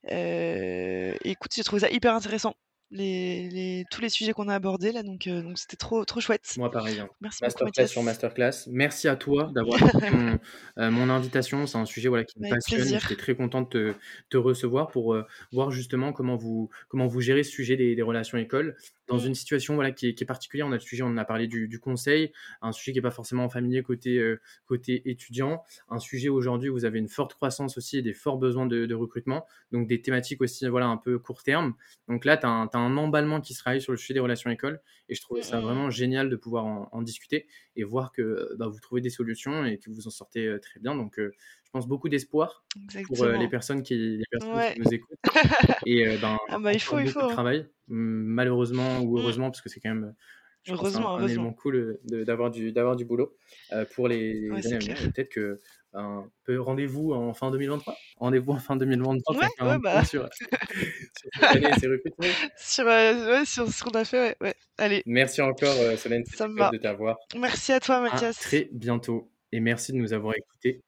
[0.09, 2.55] Écoute, j'ai trouvé ça hyper intéressant,
[2.91, 6.55] les les tous les sujets qu'on a abordés là, donc donc c'était trop trop chouette.
[6.57, 7.09] Moi, pareil, hein.
[7.21, 8.53] Merci beaucoup Masterclass sur masterclass.
[8.69, 11.67] Merci à toi d'avoir accepté mon, invitation.
[11.67, 13.95] C'est un sujet, voilà, qui me Avec passionne j'étais très content de te
[14.31, 18.03] te recevoir pour, heu, voir justement comment vous comment vous gérez ce sujet des des
[18.03, 18.77] relations écoles.
[19.09, 19.19] Dans Mmh.
[19.19, 21.25] une situation, voilà, qui est qui est particulière, on a le sujet, on en a
[21.27, 22.33] parlé du du conseil,
[22.63, 26.75] un sujet qui est pas forcément familier côté, heu, côté étudiant, un sujet aujourd'hui où
[26.75, 30.01] vous avez une forte croissance aussi et des forts besoins de de recrutement, donc des
[30.01, 31.75] thématiques aussi, voilà, un peu court terme.
[32.09, 34.15] Donc là, tu as un tu as un emballement qui se réalise sur le sujet
[34.15, 34.81] des relations écoles
[35.11, 35.61] et je trouvais Mmh ça mh.
[35.61, 37.47] vraiment génial de pouvoir en en discuter
[37.77, 40.81] et voir que, bah, vous trouvez des solutions et que vous en sortez, heu, très
[40.81, 40.95] bien.
[40.97, 42.65] Donc je pense beaucoup d'espoir
[43.03, 44.77] pour, les personnes qui les personnes qui Ouais.
[44.77, 45.19] nous écoutent
[45.85, 47.29] et heu, ben, Ah bah, il encore faut, il beaucoup faut, de hein.
[47.29, 49.19] travail, mmh, malheureusement ou Mmh.
[49.19, 50.15] heureusement parce que c'est quand même,
[50.75, 52.51] pense un Heureusement, un cool, de d'avoir
[52.97, 53.37] du boulot,
[53.73, 55.61] heu, pour les Ouais, années à venir peut-être que,
[55.93, 57.95] ben, peu rendez-vous en fin 2023?
[58.17, 60.29] Rendez-vous en fin 2023 Ouais, un ouais, bah, sur
[61.51, 62.39] année recrutements.
[62.57, 62.85] sur,
[63.73, 64.55] ce qu'on a fait, ouais.
[64.79, 66.71] Allez, Merci encore, heu, Solène, ça c'était me top va.
[66.71, 67.17] de t'avoir.
[67.37, 68.39] Merci à toi À Mathias.
[68.39, 70.83] très bientôt et merci de nous avoir écoutés.